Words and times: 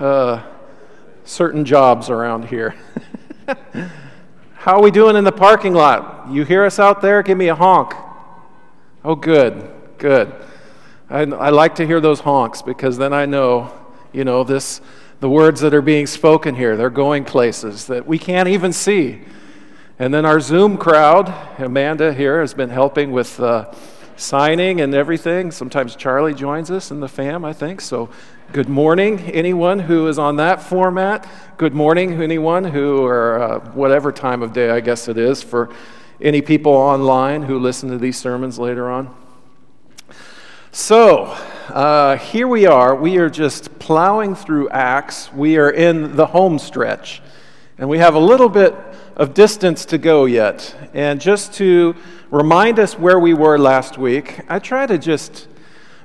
uh, 0.00 0.42
certain 1.24 1.64
jobs 1.64 2.10
around 2.10 2.46
here. 2.46 2.74
How 4.54 4.76
are 4.76 4.82
we 4.82 4.90
doing 4.90 5.16
in 5.16 5.24
the 5.24 5.32
parking 5.32 5.74
lot? 5.74 6.28
You 6.30 6.44
hear 6.44 6.64
us 6.64 6.78
out 6.78 7.00
there? 7.00 7.22
Give 7.22 7.38
me 7.38 7.48
a 7.48 7.54
honk. 7.54 7.94
Oh, 9.04 9.14
good, 9.14 9.70
good. 9.98 10.34
I, 11.08 11.20
I 11.20 11.50
like 11.50 11.76
to 11.76 11.86
hear 11.86 12.00
those 12.00 12.20
honks 12.20 12.62
because 12.62 12.98
then 12.98 13.12
I 13.12 13.26
know, 13.26 13.72
you 14.12 14.24
know, 14.24 14.42
this, 14.42 14.80
the 15.20 15.30
words 15.30 15.60
that 15.60 15.72
are 15.72 15.82
being 15.82 16.06
spoken 16.06 16.56
here, 16.56 16.76
they're 16.76 16.90
going 16.90 17.24
places 17.24 17.86
that 17.86 18.06
we 18.06 18.18
can't 18.18 18.48
even 18.48 18.72
see. 18.72 19.20
And 19.98 20.12
then 20.12 20.26
our 20.26 20.40
Zoom 20.40 20.76
crowd, 20.76 21.32
Amanda 21.58 22.12
here 22.12 22.40
has 22.40 22.52
been 22.52 22.70
helping 22.70 23.12
with 23.12 23.38
uh, 23.38 23.72
signing 24.16 24.80
and 24.80 24.94
everything. 24.94 25.50
Sometimes 25.50 25.94
Charlie 25.94 26.34
joins 26.34 26.70
us 26.70 26.90
in 26.90 27.00
the 27.00 27.08
fam, 27.08 27.44
I 27.44 27.52
think. 27.52 27.80
So, 27.80 28.08
good 28.52 28.68
morning, 28.68 29.20
anyone 29.20 29.78
who 29.78 30.06
is 30.08 30.18
on 30.18 30.36
that 30.36 30.62
format. 30.62 31.28
Good 31.58 31.74
morning, 31.74 32.20
anyone 32.22 32.64
who, 32.64 33.04
or 33.04 33.42
uh, 33.42 33.60
whatever 33.72 34.12
time 34.12 34.42
of 34.42 34.52
day 34.52 34.70
I 34.70 34.80
guess 34.80 35.08
it 35.08 35.18
is, 35.18 35.42
for 35.42 35.70
any 36.20 36.40
people 36.40 36.72
online 36.72 37.42
who 37.42 37.58
listen 37.58 37.90
to 37.90 37.98
these 37.98 38.16
sermons 38.16 38.58
later 38.58 38.90
on. 38.90 39.14
So, 40.72 41.24
uh, 41.68 42.16
here 42.16 42.48
we 42.48 42.66
are. 42.66 42.94
We 42.94 43.18
are 43.18 43.30
just 43.30 43.78
plowing 43.78 44.34
through 44.34 44.68
Acts. 44.70 45.32
We 45.32 45.56
are 45.56 45.70
in 45.70 46.16
the 46.16 46.26
home 46.26 46.58
stretch. 46.58 47.22
And 47.78 47.88
we 47.88 47.98
have 47.98 48.14
a 48.14 48.18
little 48.18 48.48
bit 48.48 48.74
of 49.16 49.34
distance 49.34 49.84
to 49.86 49.98
go 49.98 50.24
yet. 50.24 50.74
And 50.94 51.20
just 51.20 51.54
to 51.54 51.96
remind 52.30 52.78
us 52.78 52.98
where 52.98 53.18
we 53.20 53.34
were 53.34 53.58
last 53.58 53.98
week, 53.98 54.40
I 54.48 54.58
try 54.58 54.86
to 54.86 54.98
just 54.98 55.46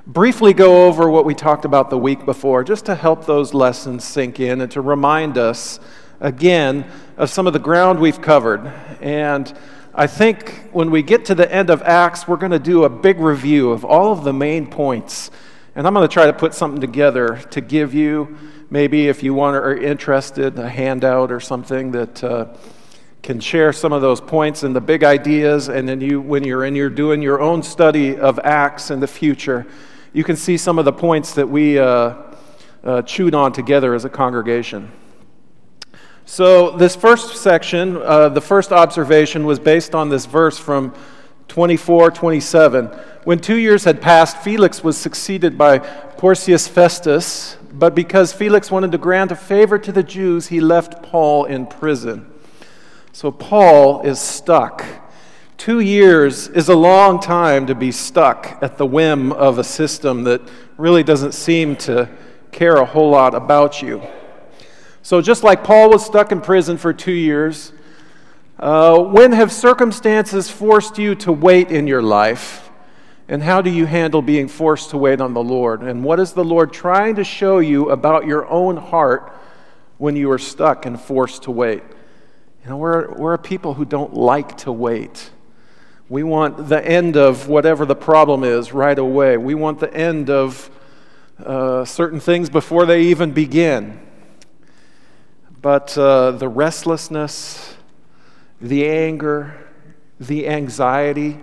briefly 0.06 0.52
go 0.52 0.86
over 0.86 1.08
what 1.10 1.24
we 1.24 1.34
talked 1.34 1.64
about 1.64 1.90
the 1.90 1.98
week 1.98 2.24
before, 2.24 2.62
just 2.62 2.86
to 2.86 2.94
help 2.94 3.26
those 3.26 3.54
lessons 3.54 4.04
sink 4.04 4.38
in 4.38 4.60
and 4.60 4.70
to 4.72 4.80
remind 4.80 5.36
us 5.36 5.80
again 6.20 6.84
of 7.16 7.28
some 7.28 7.46
of 7.46 7.52
the 7.52 7.58
ground 7.58 7.98
we've 7.98 8.20
covered. 8.20 8.72
And 9.00 9.52
I 9.94 10.06
think 10.06 10.68
when 10.72 10.90
we 10.90 11.02
get 11.02 11.24
to 11.26 11.34
the 11.34 11.52
end 11.52 11.70
of 11.70 11.82
Acts, 11.82 12.28
we're 12.28 12.36
going 12.36 12.52
to 12.52 12.58
do 12.58 12.84
a 12.84 12.88
big 12.88 13.18
review 13.18 13.70
of 13.70 13.84
all 13.84 14.12
of 14.12 14.22
the 14.22 14.32
main 14.32 14.68
points. 14.68 15.30
And 15.74 15.86
I'm 15.86 15.94
going 15.94 16.06
to 16.08 16.12
try 16.12 16.26
to 16.26 16.32
put 16.32 16.54
something 16.54 16.80
together 16.80 17.36
to 17.50 17.60
give 17.60 17.94
you, 17.94 18.36
maybe 18.70 19.08
if 19.08 19.22
you 19.22 19.34
want 19.34 19.56
or 19.56 19.70
are 19.70 19.76
interested, 19.76 20.58
a 20.58 20.68
handout 20.68 21.32
or 21.32 21.40
something 21.40 21.90
that. 21.92 22.22
Uh, 22.22 22.46
can 23.22 23.38
share 23.38 23.72
some 23.72 23.92
of 23.92 24.02
those 24.02 24.20
points 24.20 24.64
and 24.64 24.74
the 24.74 24.80
big 24.80 25.04
ideas, 25.04 25.68
and 25.68 25.88
then 25.88 26.00
you, 26.00 26.20
when 26.20 26.42
you're 26.42 26.64
in, 26.64 26.74
you're 26.74 26.90
doing 26.90 27.22
your 27.22 27.40
own 27.40 27.62
study 27.62 28.16
of 28.16 28.40
Acts 28.40 28.90
in 28.90 28.98
the 28.98 29.06
future, 29.06 29.64
you 30.12 30.24
can 30.24 30.34
see 30.34 30.56
some 30.56 30.78
of 30.78 30.84
the 30.84 30.92
points 30.92 31.32
that 31.34 31.48
we 31.48 31.78
uh, 31.78 32.14
uh, 32.82 33.02
chewed 33.02 33.34
on 33.34 33.52
together 33.52 33.94
as 33.94 34.04
a 34.04 34.08
congregation. 34.08 34.90
So, 36.24 36.76
this 36.76 36.96
first 36.96 37.36
section, 37.36 37.96
uh, 37.96 38.28
the 38.28 38.40
first 38.40 38.72
observation 38.72 39.44
was 39.44 39.60
based 39.60 39.94
on 39.94 40.08
this 40.08 40.26
verse 40.26 40.58
from 40.58 40.92
24 41.46 42.10
27. 42.10 42.86
When 43.24 43.38
two 43.38 43.56
years 43.56 43.84
had 43.84 44.00
passed, 44.00 44.38
Felix 44.38 44.82
was 44.82 44.96
succeeded 44.96 45.56
by 45.56 45.78
Porcius 45.78 46.66
Festus, 46.66 47.56
but 47.72 47.94
because 47.94 48.32
Felix 48.32 48.70
wanted 48.70 48.90
to 48.92 48.98
grant 48.98 49.30
a 49.30 49.36
favor 49.36 49.78
to 49.78 49.92
the 49.92 50.02
Jews, 50.02 50.48
he 50.48 50.60
left 50.60 51.02
Paul 51.02 51.44
in 51.44 51.66
prison. 51.66 52.31
So 53.14 53.30
Paul 53.30 54.00
is 54.02 54.18
stuck. 54.18 54.86
Two 55.58 55.80
years 55.80 56.48
is 56.48 56.70
a 56.70 56.74
long 56.74 57.20
time 57.20 57.66
to 57.66 57.74
be 57.74 57.92
stuck 57.92 58.58
at 58.62 58.78
the 58.78 58.86
whim 58.86 59.32
of 59.32 59.58
a 59.58 59.64
system 59.64 60.24
that 60.24 60.40
really 60.78 61.02
doesn't 61.02 61.32
seem 61.32 61.76
to 61.76 62.08
care 62.52 62.76
a 62.76 62.86
whole 62.86 63.10
lot 63.10 63.34
about 63.34 63.82
you. 63.82 64.02
So, 65.02 65.20
just 65.20 65.44
like 65.44 65.62
Paul 65.62 65.90
was 65.90 66.06
stuck 66.06 66.32
in 66.32 66.40
prison 66.40 66.78
for 66.78 66.94
two 66.94 67.12
years, 67.12 67.72
uh, 68.58 68.98
when 68.98 69.32
have 69.32 69.52
circumstances 69.52 70.48
forced 70.48 70.96
you 70.96 71.14
to 71.16 71.32
wait 71.32 71.70
in 71.70 71.86
your 71.86 72.02
life? 72.02 72.70
And 73.28 73.42
how 73.42 73.60
do 73.60 73.70
you 73.70 73.84
handle 73.84 74.22
being 74.22 74.48
forced 74.48 74.90
to 74.90 74.98
wait 74.98 75.20
on 75.20 75.34
the 75.34 75.42
Lord? 75.42 75.82
And 75.82 76.02
what 76.02 76.18
is 76.18 76.32
the 76.32 76.44
Lord 76.44 76.72
trying 76.72 77.16
to 77.16 77.24
show 77.24 77.58
you 77.58 77.90
about 77.90 78.26
your 78.26 78.48
own 78.48 78.78
heart 78.78 79.32
when 79.98 80.16
you 80.16 80.30
are 80.30 80.38
stuck 80.38 80.86
and 80.86 80.98
forced 80.98 81.42
to 81.44 81.50
wait? 81.50 81.82
You 82.62 82.70
know, 82.70 82.76
we're, 82.76 83.12
we're 83.14 83.34
a 83.34 83.38
people 83.38 83.74
who 83.74 83.84
don't 83.84 84.14
like 84.14 84.56
to 84.58 84.70
wait. 84.70 85.30
We 86.08 86.22
want 86.22 86.68
the 86.68 86.84
end 86.84 87.16
of 87.16 87.48
whatever 87.48 87.84
the 87.84 87.96
problem 87.96 88.44
is 88.44 88.72
right 88.72 88.98
away. 88.98 89.36
We 89.36 89.56
want 89.56 89.80
the 89.80 89.92
end 89.92 90.30
of 90.30 90.70
uh, 91.44 91.84
certain 91.84 92.20
things 92.20 92.50
before 92.50 92.86
they 92.86 93.02
even 93.04 93.32
begin. 93.32 93.98
But 95.60 95.98
uh, 95.98 96.32
the 96.32 96.48
restlessness, 96.48 97.76
the 98.60 98.88
anger, 98.88 99.56
the 100.20 100.46
anxiety, 100.46 101.40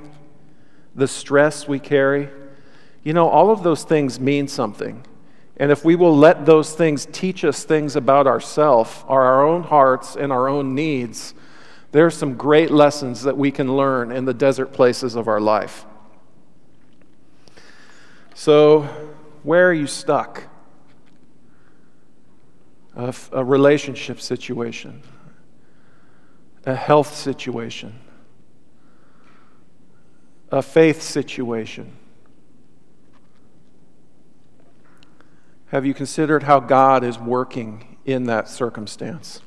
the 0.96 1.08
stress 1.08 1.68
we 1.68 1.80
carry, 1.80 2.30
you 3.04 3.12
know, 3.12 3.28
all 3.28 3.52
of 3.52 3.64
those 3.64 3.84
things 3.84 4.22
mean 4.22 4.48
something. 4.48 5.04
And 5.60 5.74
if 5.74 5.84
we 5.84 5.98
will 5.98 6.16
let 6.16 6.46
those 6.46 6.74
things 6.74 7.06
teach 7.12 7.44
us 7.44 7.66
things 7.66 7.98
about 7.98 8.28
ourselves, 8.28 9.04
our 9.10 9.46
own 9.46 9.64
hearts, 9.64 10.16
and 10.16 10.32
our 10.32 10.48
own 10.48 10.74
needs, 10.74 11.34
there 11.92 12.06
are 12.06 12.12
some 12.12 12.36
great 12.36 12.72
lessons 12.72 13.24
that 13.24 13.36
we 13.36 13.52
can 13.52 13.76
learn 13.76 14.10
in 14.10 14.24
the 14.24 14.34
desert 14.34 14.72
places 14.72 15.16
of 15.16 15.28
our 15.28 15.42
life. 15.42 15.86
So, 18.34 18.84
where 19.44 19.68
are 19.68 19.74
you 19.74 19.88
stuck? 19.88 20.44
A, 22.96 23.14
a 23.34 23.44
relationship 23.44 24.22
situation, 24.22 25.02
a 26.66 26.76
health 26.76 27.14
situation, 27.16 28.00
a 30.52 30.62
faith 30.62 31.02
situation 31.02 31.99
Have 35.72 35.86
you 35.86 35.94
considered 35.94 36.44
how 36.44 36.60
God 36.60 37.04
is 37.04 37.20
working 37.20 37.98
in 38.04 38.24
that 38.24 38.50
circumstance? 38.50 39.42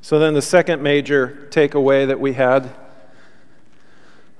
So, 0.00 0.18
then 0.18 0.32
the 0.32 0.40
second 0.40 0.82
major 0.82 1.46
takeaway 1.50 2.06
that 2.06 2.18
we 2.18 2.32
had 2.32 2.70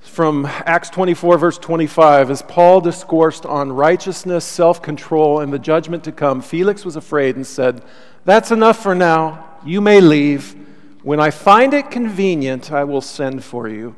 from 0.01 0.45
Acts 0.45 0.89
24, 0.89 1.37
verse 1.37 1.57
25, 1.59 2.31
as 2.31 2.41
Paul 2.41 2.81
discoursed 2.81 3.45
on 3.45 3.71
righteousness, 3.71 4.43
self 4.43 4.81
control, 4.81 5.39
and 5.39 5.53
the 5.53 5.59
judgment 5.59 6.03
to 6.05 6.11
come, 6.11 6.41
Felix 6.41 6.83
was 6.83 6.95
afraid 6.95 7.35
and 7.35 7.45
said, 7.45 7.83
That's 8.23 8.49
enough 8.49 8.81
for 8.81 8.95
now. 8.95 9.45
You 9.63 9.81
may 9.81 10.01
leave. 10.01 10.55
When 11.03 11.19
I 11.19 11.29
find 11.29 11.75
it 11.75 11.91
convenient, 11.91 12.71
I 12.71 12.85
will 12.85 13.01
send 13.01 13.43
for 13.43 13.67
you. 13.67 13.95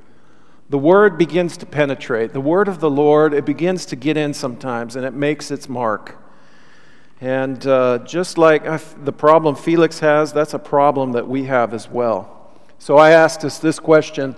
The 0.69 0.77
word 0.77 1.17
begins 1.17 1.55
to 1.57 1.65
penetrate. 1.65 2.33
The 2.33 2.41
word 2.41 2.67
of 2.67 2.81
the 2.81 2.89
Lord, 2.89 3.33
it 3.33 3.45
begins 3.45 3.85
to 3.85 3.95
get 3.95 4.17
in 4.17 4.33
sometimes, 4.33 4.97
and 4.97 5.05
it 5.05 5.13
makes 5.13 5.49
its 5.49 5.69
mark. 5.69 6.17
And 7.19 7.65
uh, 7.65 7.99
just 7.99 8.37
like 8.37 8.63
the 9.03 9.13
problem 9.13 9.55
Felix 9.55 9.99
has, 9.99 10.31
that's 10.31 10.53
a 10.53 10.59
problem 10.59 11.13
that 11.13 11.27
we 11.27 11.45
have 11.45 11.73
as 11.73 11.89
well. 11.89 12.51
So 12.77 12.97
I 12.97 13.11
asked 13.11 13.43
us 13.43 13.57
this 13.57 13.79
question 13.79 14.35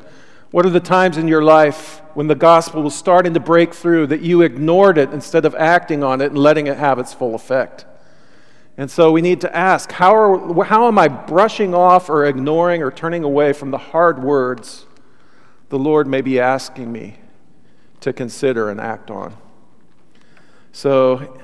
What 0.52 0.66
are 0.66 0.70
the 0.70 0.80
times 0.80 1.18
in 1.18 1.28
your 1.28 1.44
life 1.44 2.02
when 2.14 2.28
the 2.28 2.36
gospel 2.36 2.82
was 2.82 2.96
starting 2.96 3.34
to 3.34 3.40
break 3.40 3.74
through 3.74 4.08
that 4.08 4.22
you 4.22 4.42
ignored 4.42 4.98
it 4.98 5.12
instead 5.12 5.46
of 5.46 5.56
acting 5.56 6.04
on 6.04 6.22
it 6.22 6.28
and 6.28 6.38
letting 6.38 6.68
it 6.68 6.78
have 6.78 7.00
its 7.00 7.14
full 7.14 7.36
effect? 7.36 7.86
And 8.78 8.90
so 8.90 9.12
we 9.12 9.22
need 9.22 9.42
to 9.42 9.54
ask 9.54 9.92
how, 9.92 10.16
are, 10.16 10.64
how 10.64 10.88
am 10.88 10.98
I 10.98 11.10
brushing 11.10 11.76
off 11.76 12.10
or 12.10 12.26
ignoring 12.26 12.82
or 12.82 12.92
turning 12.92 13.26
away 13.26 13.52
from 13.52 13.72
the 13.72 13.78
hard 13.78 14.24
words 14.24 14.86
the 15.68 15.78
Lord 15.78 16.08
may 16.08 16.22
be 16.22 16.40
asking 16.40 16.90
me 16.90 17.18
to 18.00 18.14
consider 18.14 18.70
and 18.70 18.80
act 18.80 19.12
on? 19.12 19.36
So 20.72 21.42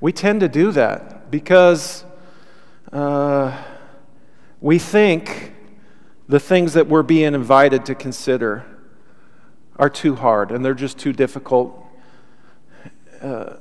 we 0.00 0.12
tend 0.12 0.40
to 0.40 0.48
do 0.48 0.72
that 0.72 1.30
because 1.30 2.04
uh, 2.92 3.56
we 4.60 4.78
think 4.78 5.52
the 6.28 6.40
things 6.40 6.74
that 6.74 6.86
we're 6.86 7.02
being 7.02 7.34
invited 7.34 7.86
to 7.86 7.94
consider 7.94 8.64
are 9.76 9.90
too 9.90 10.16
hard 10.16 10.50
and 10.50 10.64
they're 10.64 10.74
just 10.74 10.98
too 10.98 11.12
difficult. 11.12 11.82
Uh, 13.22 13.54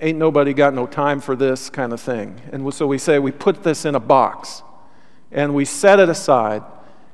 ain't 0.00 0.18
nobody 0.18 0.52
got 0.52 0.74
no 0.74 0.86
time 0.86 1.20
for 1.20 1.34
this 1.34 1.70
kind 1.70 1.92
of 1.92 2.00
thing. 2.00 2.40
And 2.52 2.72
so 2.72 2.86
we 2.86 2.98
say 2.98 3.18
we 3.18 3.32
put 3.32 3.62
this 3.62 3.84
in 3.84 3.94
a 3.94 4.00
box 4.00 4.62
and 5.32 5.54
we 5.54 5.64
set 5.64 5.98
it 5.98 6.08
aside. 6.08 6.62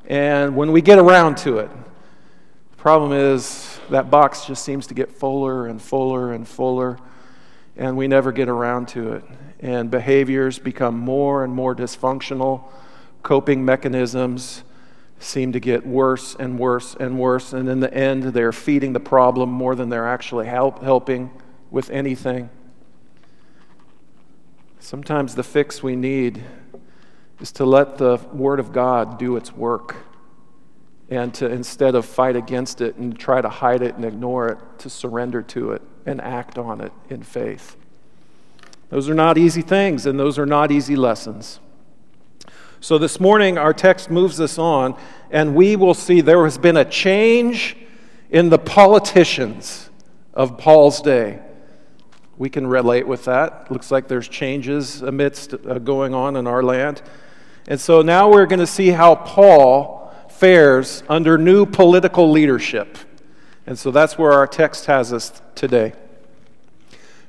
And 0.06 0.55
when 0.55 0.73
we 0.73 0.82
get 0.82 0.99
around 0.99 1.38
to 1.38 1.58
it, 1.58 1.70
the 2.70 2.76
problem 2.76 3.12
is 3.12 3.79
that 3.90 4.11
box 4.11 4.44
just 4.44 4.64
seems 4.64 4.87
to 4.88 4.94
get 4.94 5.11
fuller 5.11 5.67
and 5.67 5.81
fuller 5.81 6.32
and 6.32 6.47
fuller 6.47 6.99
and 7.76 7.97
we 7.97 8.06
never 8.06 8.32
get 8.32 8.49
around 8.49 8.88
to 8.88 9.15
it. 9.15 9.25
And 9.61 9.91
behaviors 9.91 10.59
become 10.59 10.99
more 10.99 11.44
and 11.44 11.53
more 11.53 11.75
dysfunctional. 11.75 12.65
Coping 13.23 13.65
mechanisms 13.65 14.62
seem 15.19 15.53
to 15.53 15.61
get 15.61 15.87
worse 15.87 16.37
and 16.38 16.59
worse 16.59 16.94
and 16.99 17.19
worse. 17.19 17.53
And 17.53 17.69
in 17.69 17.81
the 17.81 17.93
end, 17.93 18.25
they're 18.25 18.53
feeding 18.53 18.93
the 18.93 19.00
problem 19.00 19.50
more 19.50 19.75
than 19.75 19.88
they're 19.88 20.09
actually 20.09 20.47
help, 20.47 20.82
helping 20.82 21.31
with 21.71 21.91
anything. 21.91 22.50
Sometimes 24.79 25.35
the 25.35 25.43
fix 25.43 25.82
we 25.82 25.97
need 25.97 26.44
is 27.41 27.50
to 27.53 27.65
let 27.65 27.97
the 27.97 28.19
Word 28.32 28.61
of 28.61 28.73
God 28.73 29.19
do 29.19 29.37
its 29.37 29.53
work 29.53 29.97
and 31.09 31.32
to 31.35 31.50
instead 31.50 31.94
of 31.94 32.05
fight 32.05 32.37
against 32.37 32.81
it 32.81 32.97
and 32.97 33.19
try 33.19 33.41
to 33.41 33.49
hide 33.49 33.82
it 33.82 33.94
and 33.94 34.05
ignore 34.05 34.49
it, 34.49 34.59
to 34.79 34.91
surrender 34.91 35.43
to 35.43 35.73
it 35.73 35.82
and 36.06 36.20
act 36.20 36.58
on 36.58 36.80
it 36.80 36.92
in 37.08 37.22
faith. 37.22 37.76
Those 38.90 39.08
are 39.08 39.14
not 39.14 39.38
easy 39.38 39.62
things, 39.62 40.06
and 40.06 40.18
those 40.18 40.38
are 40.38 40.46
not 40.46 40.70
easy 40.70 40.96
lessons. 40.96 41.60
So 42.80 42.98
this 42.98 43.18
morning, 43.18 43.56
our 43.56 43.72
text 43.72 44.10
moves 44.10 44.40
us 44.40 44.58
on, 44.58 44.96
and 45.30 45.54
we 45.54 45.74
will 45.74 45.94
see 45.94 46.20
there 46.20 46.44
has 46.44 46.58
been 46.58 46.76
a 46.76 46.84
change 46.84 47.76
in 48.30 48.50
the 48.50 48.58
politicians 48.58 49.88
of 50.34 50.58
Paul's 50.58 51.00
day. 51.00 51.40
We 52.36 52.50
can 52.50 52.66
relate 52.66 53.06
with 53.06 53.24
that. 53.24 53.70
Looks 53.70 53.90
like 53.90 54.08
there's 54.08 54.28
changes 54.28 55.02
amidst 55.02 55.54
uh, 55.54 55.78
going 55.78 56.14
on 56.14 56.36
in 56.36 56.46
our 56.46 56.62
land. 56.62 57.00
And 57.68 57.80
so 57.80 58.02
now 58.02 58.30
we're 58.30 58.46
going 58.46 58.60
to 58.60 58.66
see 58.66 58.90
how 58.90 59.14
Paul 59.14 60.12
fares 60.28 61.02
under 61.08 61.38
new 61.38 61.64
political 61.64 62.30
leadership. 62.30 62.98
And 63.66 63.78
so 63.78 63.90
that's 63.90 64.19
where 64.19 64.32
our 64.32 64.46
text 64.46 64.87
has 64.87 65.12
us 65.12 65.40
today. 65.55 65.94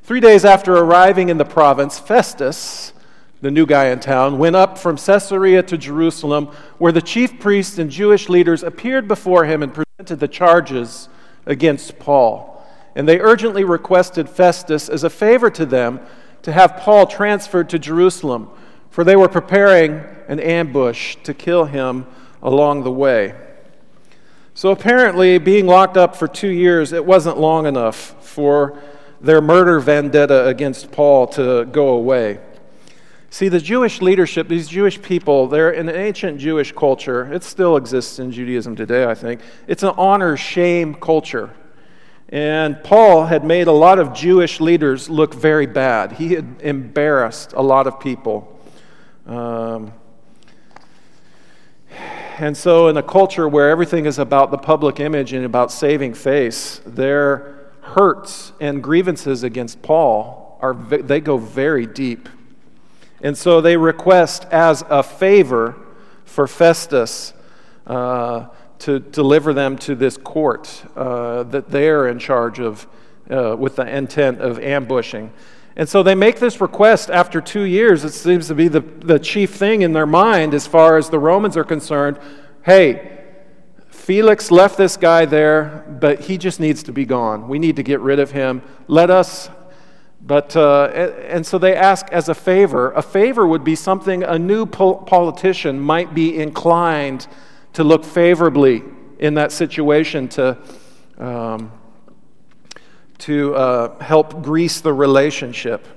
Three 0.03 0.19
days 0.19 0.45
after 0.45 0.73
arriving 0.73 1.29
in 1.29 1.37
the 1.37 1.45
province, 1.45 1.97
Festus, 1.97 2.93
the 3.41 3.51
new 3.51 3.65
guy 3.65 3.85
in 3.85 3.99
town, 3.99 4.37
went 4.37 4.55
up 4.55 4.77
from 4.77 4.97
Caesarea 4.97 5.63
to 5.63 5.77
Jerusalem, 5.77 6.47
where 6.77 6.91
the 6.91 7.01
chief 7.01 7.39
priests 7.39 7.77
and 7.77 7.89
Jewish 7.89 8.29
leaders 8.29 8.63
appeared 8.63 9.07
before 9.07 9.45
him 9.45 9.63
and 9.63 9.73
presented 9.73 10.19
the 10.19 10.27
charges 10.27 11.09
against 11.45 11.97
Paul 11.99 12.55
and 12.95 13.07
they 13.07 13.19
urgently 13.19 13.63
requested 13.63 14.29
Festus 14.29 14.87
as 14.87 15.03
a 15.03 15.09
favor 15.09 15.49
to 15.51 15.65
them 15.65 15.99
to 16.41 16.53
have 16.53 16.77
Paul 16.77 17.05
transferred 17.05 17.69
to 17.69 17.79
Jerusalem, 17.79 18.49
for 18.89 19.03
they 19.03 19.17
were 19.17 19.27
preparing 19.27 20.03
an 20.27 20.39
ambush 20.39 21.17
to 21.23 21.33
kill 21.33 21.65
him 21.65 22.05
along 22.41 22.83
the 22.83 22.91
way. 22.91 23.35
So 24.57 24.71
apparently, 24.71 25.37
being 25.37 25.67
locked 25.67 25.97
up 25.97 26.15
for 26.15 26.29
two 26.29 26.47
years, 26.47 26.93
it 26.93 27.05
wasn't 27.05 27.37
long 27.37 27.65
enough 27.65 28.15
for 28.23 28.81
their 29.19 29.41
murder 29.41 29.81
vendetta 29.81 30.47
against 30.47 30.93
Paul 30.93 31.27
to 31.27 31.65
go 31.65 31.89
away. 31.89 32.39
See, 33.29 33.49
the 33.49 33.59
Jewish 33.59 34.01
leadership, 34.01 34.47
these 34.47 34.69
Jewish 34.69 35.01
people, 35.01 35.47
they're 35.47 35.71
in 35.71 35.89
an 35.89 35.95
ancient 35.97 36.39
Jewish 36.39 36.71
culture. 36.71 37.33
It 37.33 37.43
still 37.43 37.75
exists 37.75 38.17
in 38.17 38.31
Judaism 38.31 38.77
today, 38.77 39.03
I 39.03 39.13
think. 39.13 39.41
It's 39.67 39.83
an 39.83 39.93
honor 39.97 40.37
shame 40.37 40.95
culture. 40.95 41.53
And 42.29 42.81
Paul 42.81 43.25
had 43.25 43.43
made 43.43 43.67
a 43.67 43.73
lot 43.73 43.99
of 43.99 44.13
Jewish 44.13 44.61
leaders 44.61 45.09
look 45.09 45.33
very 45.33 45.65
bad. 45.65 46.13
He 46.13 46.33
had 46.33 46.61
embarrassed 46.61 47.51
a 47.51 47.61
lot 47.61 47.87
of 47.87 47.99
people. 47.99 48.57
Um, 49.25 49.91
and 52.37 52.55
so, 52.57 52.87
in 52.87 52.97
a 52.97 53.03
culture 53.03 53.47
where 53.47 53.69
everything 53.69 54.05
is 54.05 54.19
about 54.19 54.51
the 54.51 54.57
public 54.57 54.99
image 54.99 55.33
and 55.33 55.45
about 55.45 55.71
saving 55.71 56.13
face, 56.13 56.81
their 56.85 57.69
hurts 57.81 58.51
and 58.59 58.83
grievances 58.83 59.43
against 59.43 59.81
Paul 59.81 60.57
are 60.61 60.73
they 60.73 61.21
go 61.21 61.37
very 61.37 61.85
deep. 61.85 62.27
And 63.21 63.37
so 63.37 63.61
they 63.61 63.77
request 63.77 64.45
as 64.51 64.83
a 64.89 65.01
favor 65.01 65.75
for 66.25 66.47
Festus 66.47 67.33
uh, 67.87 68.47
to 68.79 68.99
deliver 68.99 69.53
them 69.53 69.77
to 69.79 69.95
this 69.95 70.17
court 70.17 70.83
uh, 70.95 71.43
that 71.43 71.69
they're 71.69 72.07
in 72.07 72.19
charge 72.19 72.59
of 72.59 72.87
uh, 73.29 73.55
with 73.57 73.77
the 73.77 73.87
intent 73.87 74.41
of 74.41 74.59
ambushing. 74.59 75.31
And 75.77 75.89
so 75.89 76.03
they 76.03 76.15
make 76.15 76.39
this 76.39 76.61
request 76.61 77.09
after 77.09 77.41
two 77.41 77.63
years. 77.63 78.05
It 78.05 78.11
seems 78.11 78.47
to 78.47 78.55
be 78.55 78.69
the, 78.69 78.79
the 78.79 79.19
chief 79.19 79.53
thing 79.53 79.81
in 79.81 79.91
their 79.91 80.05
mind 80.05 80.53
as 80.53 80.65
far 80.65 80.97
as 80.97 81.09
the 81.09 81.19
Romans 81.19 81.57
are 81.57 81.65
concerned. 81.65 82.17
Hey, 82.63 83.11
Felix 83.89 84.51
left 84.51 84.77
this 84.77 84.95
guy 84.97 85.25
there, 85.25 85.83
but 85.99 86.21
he 86.21 86.37
just 86.37 86.59
needs 86.59 86.83
to 86.83 86.93
be 86.93 87.05
gone. 87.05 87.47
We 87.49 87.59
need 87.59 87.75
to 87.75 87.83
get 87.83 87.99
rid 87.99 88.19
of 88.19 88.31
him. 88.31 88.61
Let 88.87 89.09
us. 89.09 89.49
But, 90.21 90.55
uh, 90.55 90.85
and 91.27 91.45
so 91.45 91.57
they 91.57 91.75
ask 91.75 92.07
as 92.11 92.29
a 92.29 92.35
favor. 92.35 92.91
A 92.91 93.01
favor 93.01 93.45
would 93.45 93.63
be 93.63 93.75
something 93.75 94.23
a 94.23 94.39
new 94.39 94.65
politician 94.65 95.79
might 95.79 96.13
be 96.13 96.37
inclined 96.37 97.27
to 97.73 97.83
look 97.83 98.05
favorably 98.05 98.81
in 99.19 99.33
that 99.35 99.51
situation 99.51 100.27
to, 100.29 100.57
um, 101.17 101.71
to 103.19 103.55
uh, 103.55 103.99
help 104.03 104.43
grease 104.43 104.81
the 104.81 104.93
relationship. 104.93 105.87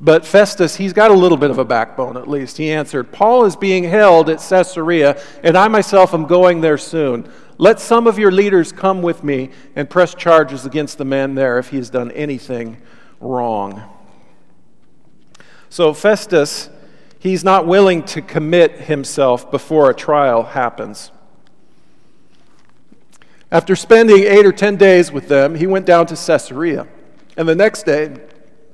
But 0.00 0.26
Festus, 0.26 0.76
he's 0.76 0.92
got 0.92 1.10
a 1.10 1.14
little 1.14 1.38
bit 1.38 1.50
of 1.50 1.58
a 1.58 1.64
backbone 1.64 2.16
at 2.16 2.28
least. 2.28 2.58
He 2.58 2.70
answered, 2.70 3.12
Paul 3.12 3.44
is 3.46 3.56
being 3.56 3.84
held 3.84 4.28
at 4.28 4.38
Caesarea, 4.46 5.22
and 5.42 5.56
I 5.56 5.68
myself 5.68 6.12
am 6.12 6.26
going 6.26 6.60
there 6.60 6.78
soon. 6.78 7.30
Let 7.58 7.80
some 7.80 8.06
of 8.06 8.18
your 8.18 8.30
leaders 8.30 8.72
come 8.72 9.00
with 9.00 9.24
me 9.24 9.50
and 9.74 9.88
press 9.88 10.14
charges 10.14 10.66
against 10.66 10.98
the 10.98 11.06
man 11.06 11.34
there 11.34 11.58
if 11.58 11.70
he 11.70 11.78
has 11.78 11.88
done 11.88 12.10
anything 12.10 12.76
wrong. 13.20 13.82
So 15.70 15.94
Festus 15.94 16.68
He's 17.26 17.42
not 17.42 17.66
willing 17.66 18.04
to 18.04 18.22
commit 18.22 18.82
himself 18.82 19.50
before 19.50 19.90
a 19.90 19.94
trial 19.94 20.44
happens. 20.44 21.10
After 23.50 23.76
spending 23.76 24.24
eight 24.24 24.44
or 24.44 24.52
ten 24.52 24.76
days 24.76 25.12
with 25.12 25.28
them, 25.28 25.54
he 25.54 25.66
went 25.66 25.86
down 25.86 26.06
to 26.06 26.16
Caesarea. 26.16 26.88
And 27.36 27.48
the 27.48 27.54
next 27.54 27.84
day, 27.84 28.16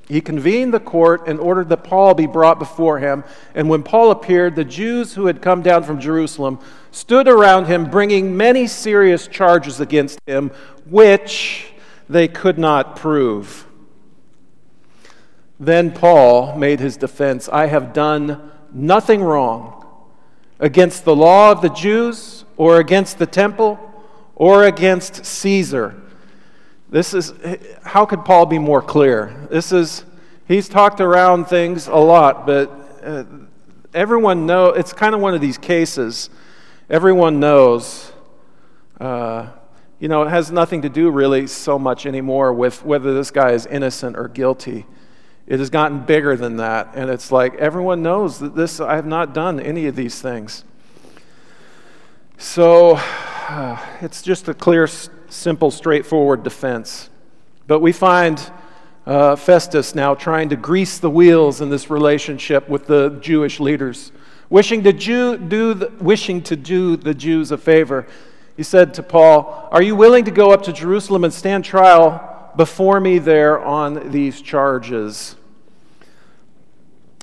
he 0.08 0.20
convened 0.20 0.72
the 0.72 0.80
court 0.80 1.28
and 1.28 1.38
ordered 1.38 1.68
that 1.68 1.84
Paul 1.84 2.14
be 2.14 2.26
brought 2.26 2.58
before 2.58 2.98
him. 2.98 3.24
And 3.54 3.68
when 3.68 3.82
Paul 3.82 4.10
appeared, 4.10 4.56
the 4.56 4.64
Jews 4.64 5.14
who 5.14 5.26
had 5.26 5.42
come 5.42 5.62
down 5.62 5.84
from 5.84 6.00
Jerusalem 6.00 6.58
stood 6.90 7.28
around 7.28 7.66
him, 7.66 7.90
bringing 7.90 8.36
many 8.36 8.66
serious 8.66 9.26
charges 9.26 9.80
against 9.80 10.18
him, 10.26 10.50
which 10.86 11.72
they 12.08 12.28
could 12.28 12.58
not 12.58 12.96
prove. 12.96 13.66
Then 15.60 15.92
Paul 15.92 16.56
made 16.56 16.80
his 16.80 16.96
defense 16.96 17.48
I 17.48 17.66
have 17.66 17.92
done 17.92 18.50
nothing 18.72 19.22
wrong 19.22 19.86
against 20.58 21.04
the 21.04 21.14
law 21.14 21.52
of 21.52 21.62
the 21.62 21.68
Jews 21.68 22.44
or 22.56 22.78
against 22.78 23.18
the 23.18 23.26
temple 23.26 23.91
or 24.34 24.64
against 24.64 25.24
Caesar. 25.24 26.00
This 26.90 27.14
is, 27.14 27.32
how 27.84 28.04
could 28.04 28.24
Paul 28.24 28.46
be 28.46 28.58
more 28.58 28.82
clear? 28.82 29.34
This 29.50 29.72
is, 29.72 30.04
he's 30.46 30.68
talked 30.68 31.00
around 31.00 31.46
things 31.46 31.86
a 31.86 31.96
lot, 31.96 32.46
but 32.46 32.70
uh, 33.02 33.24
everyone 33.94 34.46
know 34.46 34.66
it's 34.66 34.92
kind 34.92 35.14
of 35.14 35.20
one 35.20 35.34
of 35.34 35.40
these 35.40 35.58
cases. 35.58 36.28
Everyone 36.90 37.40
knows, 37.40 38.12
uh, 39.00 39.48
you 39.98 40.08
know, 40.08 40.22
it 40.22 40.28
has 40.28 40.50
nothing 40.50 40.82
to 40.82 40.88
do 40.88 41.10
really 41.10 41.46
so 41.46 41.78
much 41.78 42.04
anymore 42.04 42.52
with 42.52 42.84
whether 42.84 43.14
this 43.14 43.30
guy 43.30 43.52
is 43.52 43.66
innocent 43.66 44.16
or 44.16 44.28
guilty. 44.28 44.84
It 45.46 45.58
has 45.58 45.70
gotten 45.70 46.00
bigger 46.00 46.36
than 46.36 46.56
that. 46.56 46.90
And 46.94 47.08
it's 47.08 47.32
like 47.32 47.54
everyone 47.54 48.02
knows 48.02 48.38
that 48.40 48.54
this, 48.54 48.80
I 48.80 48.96
have 48.96 49.06
not 49.06 49.32
done 49.32 49.60
any 49.60 49.86
of 49.86 49.96
these 49.96 50.20
things. 50.20 50.64
So 52.36 53.00
it's 54.00 54.22
just 54.22 54.48
a 54.48 54.54
clear, 54.54 54.86
simple, 54.86 55.70
straightforward 55.70 56.42
defense. 56.42 57.10
But 57.66 57.80
we 57.80 57.92
find 57.92 58.40
uh, 59.06 59.36
Festus 59.36 59.94
now 59.94 60.14
trying 60.14 60.48
to 60.50 60.56
grease 60.56 60.98
the 60.98 61.10
wheels 61.10 61.60
in 61.60 61.68
this 61.68 61.90
relationship 61.90 62.68
with 62.68 62.86
the 62.86 63.18
Jewish 63.20 63.60
leaders, 63.60 64.12
wishing 64.50 64.82
to, 64.84 64.92
Jew, 64.92 65.36
do 65.36 65.74
the, 65.74 65.92
wishing 66.00 66.42
to 66.42 66.56
do 66.56 66.96
the 66.96 67.14
Jews 67.14 67.50
a 67.50 67.58
favor. 67.58 68.06
He 68.56 68.62
said 68.62 68.94
to 68.94 69.02
Paul, 69.02 69.68
Are 69.70 69.82
you 69.82 69.96
willing 69.96 70.24
to 70.24 70.30
go 70.30 70.52
up 70.52 70.62
to 70.64 70.72
Jerusalem 70.72 71.24
and 71.24 71.32
stand 71.32 71.64
trial 71.64 72.28
before 72.56 73.00
me 73.00 73.18
there 73.18 73.60
on 73.60 74.10
these 74.10 74.40
charges. 74.40 75.36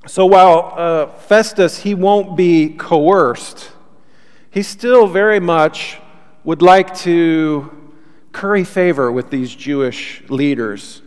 So 0.08 0.26
while 0.26 0.74
uh, 0.76 1.08
Festus, 1.08 1.80
he 1.80 1.94
won't 1.94 2.36
be 2.36 2.70
coerced, 2.70 3.72
he 4.50 4.64
still 4.64 5.08
very 5.08 5.40
much 5.40 6.00
would 6.44 6.62
like 6.62 6.96
to 7.00 7.94
curry 8.32 8.64
favor 8.64 9.12
with 9.12 9.30
these 9.30 9.54
Jewish 9.56 10.24
leaders, 10.30 11.02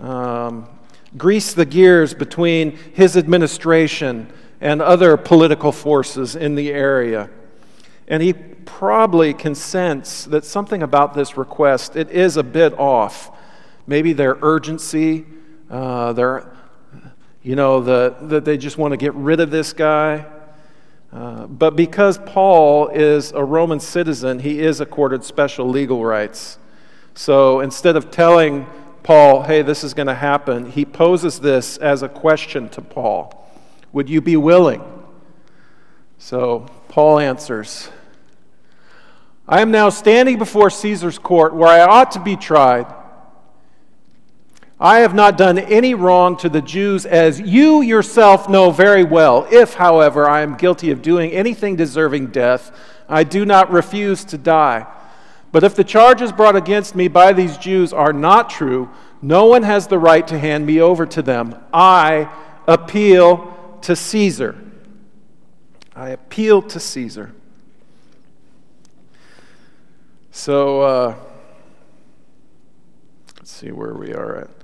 um, 0.00 0.68
grease 1.16 1.54
the 1.54 1.64
gears 1.64 2.12
between 2.14 2.72
his 2.92 3.16
administration 3.16 4.30
and 4.60 4.82
other 4.82 5.16
political 5.16 5.72
forces 5.72 6.36
in 6.36 6.54
the 6.54 6.70
area. 6.70 7.30
And 8.08 8.22
he 8.22 8.32
probably 8.32 9.32
can 9.32 9.54
sense 9.54 10.24
that 10.24 10.44
something 10.44 10.82
about 10.82 11.14
this 11.14 11.36
request, 11.36 11.96
it 11.96 12.10
is 12.10 12.36
a 12.36 12.42
bit 12.42 12.78
off 12.78 13.30
maybe 13.86 14.12
their 14.12 14.36
urgency, 14.42 15.24
uh, 15.70 16.12
their, 16.12 16.52
you 17.42 17.56
know, 17.56 17.80
the, 17.80 18.16
that 18.22 18.44
they 18.44 18.56
just 18.56 18.76
want 18.76 18.92
to 18.92 18.96
get 18.96 19.14
rid 19.14 19.40
of 19.40 19.50
this 19.50 19.72
guy. 19.72 20.26
Uh, 21.12 21.46
but 21.46 21.76
because 21.76 22.18
Paul 22.18 22.88
is 22.88 23.32
a 23.32 23.42
Roman 23.42 23.80
citizen, 23.80 24.40
he 24.40 24.60
is 24.60 24.80
accorded 24.80 25.24
special 25.24 25.68
legal 25.68 26.04
rights. 26.04 26.58
So 27.14 27.60
instead 27.60 27.96
of 27.96 28.10
telling 28.10 28.66
Paul, 29.02 29.42
hey, 29.42 29.62
this 29.62 29.84
is 29.84 29.94
going 29.94 30.08
to 30.08 30.14
happen, 30.14 30.70
he 30.70 30.84
poses 30.84 31.40
this 31.40 31.76
as 31.78 32.02
a 32.02 32.08
question 32.08 32.68
to 32.70 32.82
Paul 32.82 33.48
Would 33.92 34.10
you 34.10 34.20
be 34.20 34.36
willing? 34.36 34.82
So 36.18 36.66
Paul 36.88 37.18
answers 37.18 37.88
I 39.48 39.60
am 39.60 39.70
now 39.70 39.90
standing 39.90 40.38
before 40.38 40.70
Caesar's 40.70 41.18
court 41.18 41.54
where 41.54 41.68
I 41.68 41.80
ought 41.82 42.10
to 42.12 42.20
be 42.20 42.34
tried. 42.34 42.92
I 44.78 44.98
have 44.98 45.14
not 45.14 45.38
done 45.38 45.58
any 45.58 45.94
wrong 45.94 46.36
to 46.38 46.50
the 46.50 46.60
Jews, 46.60 47.06
as 47.06 47.40
you 47.40 47.80
yourself 47.80 48.48
know 48.48 48.70
very 48.70 49.04
well. 49.04 49.46
If, 49.50 49.74
however, 49.74 50.28
I 50.28 50.42
am 50.42 50.56
guilty 50.56 50.90
of 50.90 51.00
doing 51.00 51.30
anything 51.32 51.76
deserving 51.76 52.26
death, 52.28 52.70
I 53.08 53.24
do 53.24 53.46
not 53.46 53.70
refuse 53.70 54.22
to 54.26 54.38
die. 54.38 54.86
But 55.50 55.64
if 55.64 55.74
the 55.74 55.84
charges 55.84 56.30
brought 56.30 56.56
against 56.56 56.94
me 56.94 57.08
by 57.08 57.32
these 57.32 57.56
Jews 57.56 57.94
are 57.94 58.12
not 58.12 58.50
true, 58.50 58.90
no 59.22 59.46
one 59.46 59.62
has 59.62 59.86
the 59.86 59.98
right 59.98 60.26
to 60.28 60.38
hand 60.38 60.66
me 60.66 60.80
over 60.80 61.06
to 61.06 61.22
them. 61.22 61.58
I 61.72 62.30
appeal 62.66 63.78
to 63.80 63.96
Caesar. 63.96 64.60
I 65.94 66.10
appeal 66.10 66.60
to 66.60 66.78
Caesar. 66.78 67.32
So, 70.32 70.82
uh, 70.82 71.14
let's 73.38 73.50
see 73.50 73.70
where 73.70 73.94
we 73.94 74.12
are 74.12 74.36
at. 74.36 74.55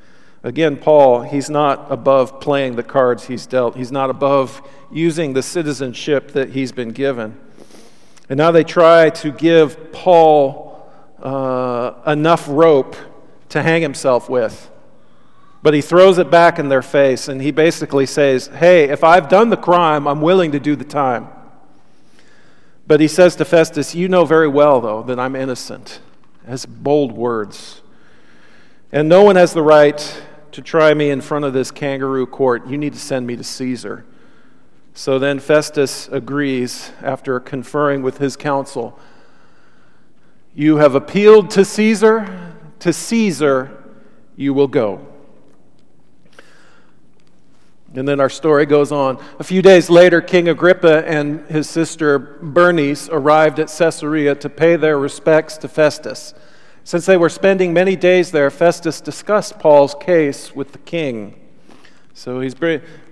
Again, 0.44 0.76
Paul, 0.76 1.22
he's 1.22 1.48
not 1.48 1.86
above 1.90 2.40
playing 2.40 2.74
the 2.74 2.82
cards 2.82 3.26
he's 3.26 3.46
dealt. 3.46 3.76
He's 3.76 3.92
not 3.92 4.10
above 4.10 4.60
using 4.90 5.34
the 5.34 5.42
citizenship 5.42 6.32
that 6.32 6.50
he's 6.50 6.72
been 6.72 6.90
given. 6.90 7.38
And 8.28 8.38
now 8.38 8.50
they 8.50 8.64
try 8.64 9.10
to 9.10 9.30
give 9.30 9.92
Paul 9.92 10.90
uh, 11.22 11.94
enough 12.06 12.46
rope 12.48 12.96
to 13.50 13.62
hang 13.62 13.82
himself 13.82 14.28
with. 14.28 14.68
But 15.62 15.74
he 15.74 15.80
throws 15.80 16.18
it 16.18 16.28
back 16.28 16.58
in 16.58 16.68
their 16.68 16.82
face 16.82 17.28
and 17.28 17.40
he 17.40 17.52
basically 17.52 18.06
says, 18.06 18.48
Hey, 18.48 18.88
if 18.88 19.04
I've 19.04 19.28
done 19.28 19.50
the 19.50 19.56
crime, 19.56 20.08
I'm 20.08 20.20
willing 20.20 20.50
to 20.52 20.60
do 20.60 20.74
the 20.74 20.84
time. 20.84 21.28
But 22.88 22.98
he 22.98 23.06
says 23.06 23.36
to 23.36 23.44
Festus, 23.44 23.94
You 23.94 24.08
know 24.08 24.24
very 24.24 24.48
well, 24.48 24.80
though, 24.80 25.04
that 25.04 25.20
I'm 25.20 25.36
innocent. 25.36 26.00
Has 26.46 26.66
bold 26.66 27.12
words. 27.12 27.80
And 28.90 29.08
no 29.08 29.22
one 29.22 29.36
has 29.36 29.52
the 29.52 29.62
right 29.62 30.22
to 30.52 30.62
try 30.62 30.94
me 30.94 31.10
in 31.10 31.20
front 31.20 31.44
of 31.44 31.52
this 31.52 31.70
kangaroo 31.70 32.26
court. 32.26 32.66
You 32.66 32.78
need 32.78 32.92
to 32.92 32.98
send 32.98 33.26
me 33.26 33.36
to 33.36 33.44
Caesar. 33.44 34.04
So 34.94 35.18
then 35.18 35.38
Festus 35.38 36.08
agrees 36.08 36.90
after 37.02 37.40
conferring 37.40 38.02
with 38.02 38.18
his 38.18 38.36
council. 38.36 38.98
You 40.54 40.76
have 40.76 40.94
appealed 40.94 41.50
to 41.50 41.64
Caesar, 41.64 42.54
to 42.80 42.92
Caesar 42.92 43.82
you 44.36 44.52
will 44.52 44.68
go. 44.68 45.06
And 47.94 48.08
then 48.08 48.20
our 48.20 48.30
story 48.30 48.64
goes 48.64 48.90
on. 48.90 49.22
A 49.38 49.44
few 49.44 49.60
days 49.60 49.90
later, 49.90 50.22
King 50.22 50.48
Agrippa 50.48 51.06
and 51.06 51.46
his 51.50 51.68
sister 51.68 52.18
Bernice 52.18 53.08
arrived 53.10 53.58
at 53.58 53.68
Caesarea 53.68 54.34
to 54.36 54.48
pay 54.48 54.76
their 54.76 54.98
respects 54.98 55.58
to 55.58 55.68
Festus. 55.68 56.32
Since 56.84 57.06
they 57.06 57.16
were 57.16 57.28
spending 57.28 57.72
many 57.72 57.94
days 57.94 58.32
there, 58.32 58.50
Festus 58.50 59.00
discussed 59.00 59.58
Paul's 59.60 59.94
case 59.94 60.54
with 60.54 60.72
the 60.72 60.78
king. 60.78 61.38
So 62.12 62.40
he's, 62.40 62.54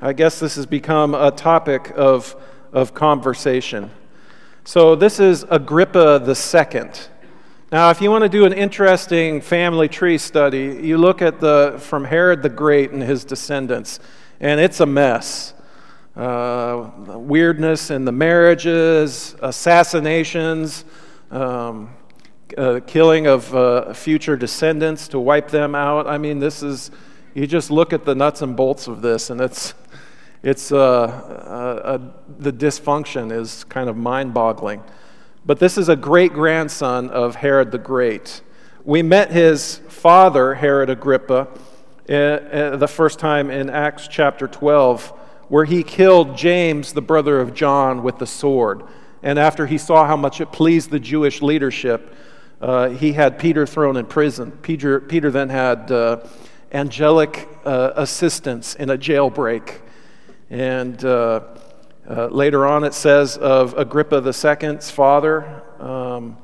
I 0.01 0.13
guess 0.13 0.41
this 0.41 0.57
has 0.57 0.67
become 0.67 1.15
a 1.15 1.31
topic 1.31 1.93
of, 1.97 2.35
of 2.73 2.95
conversation. 2.95 3.91
So 4.65 4.95
this 4.95 5.21
is 5.21 5.45
Agrippa 5.51 6.35
second. 6.35 7.09
Now, 7.73 7.91
if 7.91 8.01
you 8.01 8.11
want 8.11 8.23
to 8.25 8.29
do 8.29 8.45
an 8.45 8.53
interesting 8.53 9.41
family 9.41 9.89
tree 9.89 10.19
study, 10.19 10.81
you 10.83 10.99
look 10.99 11.23
at 11.23 11.41
the 11.41 11.77
from 11.79 12.05
Herod 12.05 12.43
the 12.43 12.49
Great 12.49 12.91
and 12.91 13.01
his 13.01 13.25
descendants, 13.25 14.01
and 14.41 14.61
it's 14.61 14.81
a 14.81 14.87
mess. 14.87 15.55
Uh, 16.17 16.91
weirdness 17.07 17.93
in 17.93 18.05
the 18.05 18.13
marriages, 18.13 19.37
assassinations. 19.41 20.85
Um, 21.31 21.91
uh, 22.57 22.81
killing 22.87 23.27
of 23.27 23.55
uh, 23.55 23.93
future 23.93 24.37
descendants 24.37 25.09
to 25.09 25.19
wipe 25.19 25.49
them 25.49 25.75
out. 25.75 26.07
I 26.07 26.19
mean, 26.19 26.39
this 26.39 26.63
is, 26.63 26.91
you 27.35 27.47
just 27.47 27.71
look 27.71 27.93
at 27.93 28.05
the 28.05 28.15
nuts 28.15 28.43
and 28.43 28.57
bolts 28.57 28.87
of 28.87 29.03
this, 29.03 29.31
and 29.31 29.41
it's, 29.41 29.75
it's, 30.43 30.73
uh, 30.73 30.79
uh, 30.79 31.81
uh 31.85 31.99
the 32.39 32.53
dysfunction 32.53 33.33
is 33.33 33.65
kind 33.65 33.89
of 33.89 33.97
mind 33.97 34.35
boggling. 34.35 34.83
But 35.45 35.59
this 35.59 35.79
is 35.79 35.89
a 35.89 35.97
great 35.97 36.33
grandson 36.33 37.11
of 37.11 37.37
Herod 37.37 37.71
the 37.71 37.79
Great. 37.79 38.43
We 38.85 39.03
met 39.03 39.31
his 39.31 39.79
father, 39.89 40.55
Herod 40.55 40.91
Agrippa, 40.91 41.49
the 42.07 42.91
first 42.91 43.19
time 43.19 43.51
in 43.51 43.71
Acts 43.71 44.09
chapter 44.09 44.49
12, 44.49 45.09
where 45.49 45.65
he 45.65 45.83
killed 45.83 46.37
James, 46.37 46.93
the 46.93 47.03
brother 47.03 47.41
of 47.41 47.55
John, 47.55 48.03
with 48.03 48.19
the 48.19 48.27
sword. 48.27 48.83
And 49.23 49.39
after 49.39 49.67
he 49.67 49.79
saw 49.79 50.07
how 50.07 50.17
much 50.17 50.41
it 50.41 50.53
pleased 50.53 50.91
the 50.91 51.01
Jewish 51.01 51.43
leadership, 51.43 52.15
uh, 52.61 52.91
he 52.91 53.15
had 53.15 53.39
Peter 53.39 53.67
thrown 53.67 53.97
in 53.97 54.07
prison. 54.07 54.53
Peter, 54.63 55.01
Peter 55.01 55.31
then 55.31 55.49
had 55.49 55.91
uh, 55.91 56.19
angelic 56.73 57.49
uh, 57.65 57.93
assistance 57.97 58.75
in 58.75 58.91
a 58.91 58.99
jailbreak. 58.99 59.81
And 60.51 61.03
uh, 61.05 61.41
uh, 62.09 62.27
later 62.27 62.67
on, 62.67 62.85
it 62.85 62.93
says 62.93 63.39
of 63.39 63.77
Agrippa 63.79 64.23
II's 64.27 64.91
father 64.91 65.63
um, 65.79 66.37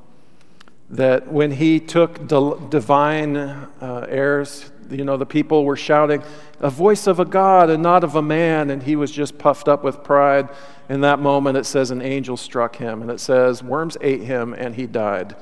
that 0.88 1.30
when 1.30 1.50
he 1.50 1.80
took 1.80 2.28
divine 2.28 3.36
airs, 3.82 4.70
you 4.88 5.04
know, 5.04 5.16
the 5.16 5.26
people 5.26 5.64
were 5.64 5.76
shouting, 5.76 6.22
a 6.60 6.70
voice 6.70 7.06
of 7.06 7.20
a 7.20 7.24
God 7.24 7.68
and 7.68 7.82
not 7.82 8.04
of 8.04 8.14
a 8.14 8.22
man, 8.22 8.70
and 8.70 8.82
he 8.82 8.96
was 8.96 9.10
just 9.10 9.36
puffed 9.36 9.68
up 9.68 9.82
with 9.84 10.02
pride. 10.02 10.48
In 10.88 11.00
that 11.00 11.18
moment, 11.18 11.58
it 11.58 11.66
says 11.66 11.90
an 11.90 12.00
angel 12.00 12.36
struck 12.36 12.76
him, 12.76 13.02
and 13.02 13.10
it 13.10 13.18
says 13.18 13.62
worms 13.62 13.98
ate 14.00 14.22
him, 14.22 14.54
and 14.54 14.76
he 14.76 14.86
died 14.86 15.34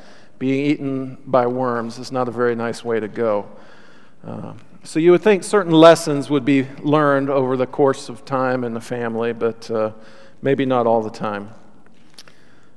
being 0.45 0.67
eaten 0.67 1.17
by 1.25 1.47
worms 1.47 1.99
is 1.99 2.13
not 2.13 2.29
a 2.29 2.31
very 2.31 2.55
nice 2.55 2.85
way 2.85 3.01
to 3.01 3.09
go. 3.09 3.47
Uh, 4.23 4.53
so 4.83 4.99
you 4.99 5.11
would 5.11 5.23
think 5.23 5.43
certain 5.43 5.73
lessons 5.73 6.29
would 6.29 6.45
be 6.45 6.67
learned 6.83 7.31
over 7.31 7.57
the 7.57 7.67
course 7.67 8.11
of 8.11 8.27
time 8.27 8.63
in 8.63 8.75
the 8.75 8.81
family, 8.81 9.33
but 9.33 9.71
uh, 9.71 9.93
maybe 10.43 10.67
not 10.67 10.87
all 10.87 11.01
the 11.01 11.09
time. 11.09 11.49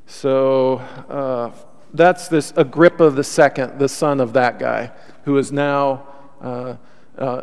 So 0.05 0.75
uh, 1.09 1.51
that's 1.93 2.29
this 2.29 2.53
Agrippa 2.55 3.09
the 3.09 3.23
second, 3.25 3.79
the 3.79 3.89
son 3.89 4.21
of 4.21 4.31
that 4.31 4.59
guy, 4.59 4.93
who 5.25 5.37
is 5.37 5.51
now 5.51 6.07
uh, 6.39 6.77
uh, 7.17 7.41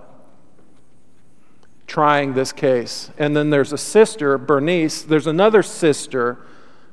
trying 1.86 2.32
this 2.32 2.50
case. 2.50 3.10
And 3.18 3.36
then 3.36 3.50
there's 3.50 3.74
a 3.74 3.78
sister, 3.78 4.38
Bernice. 4.38 5.02
There's 5.02 5.26
another 5.26 5.62
sister, 5.62 6.38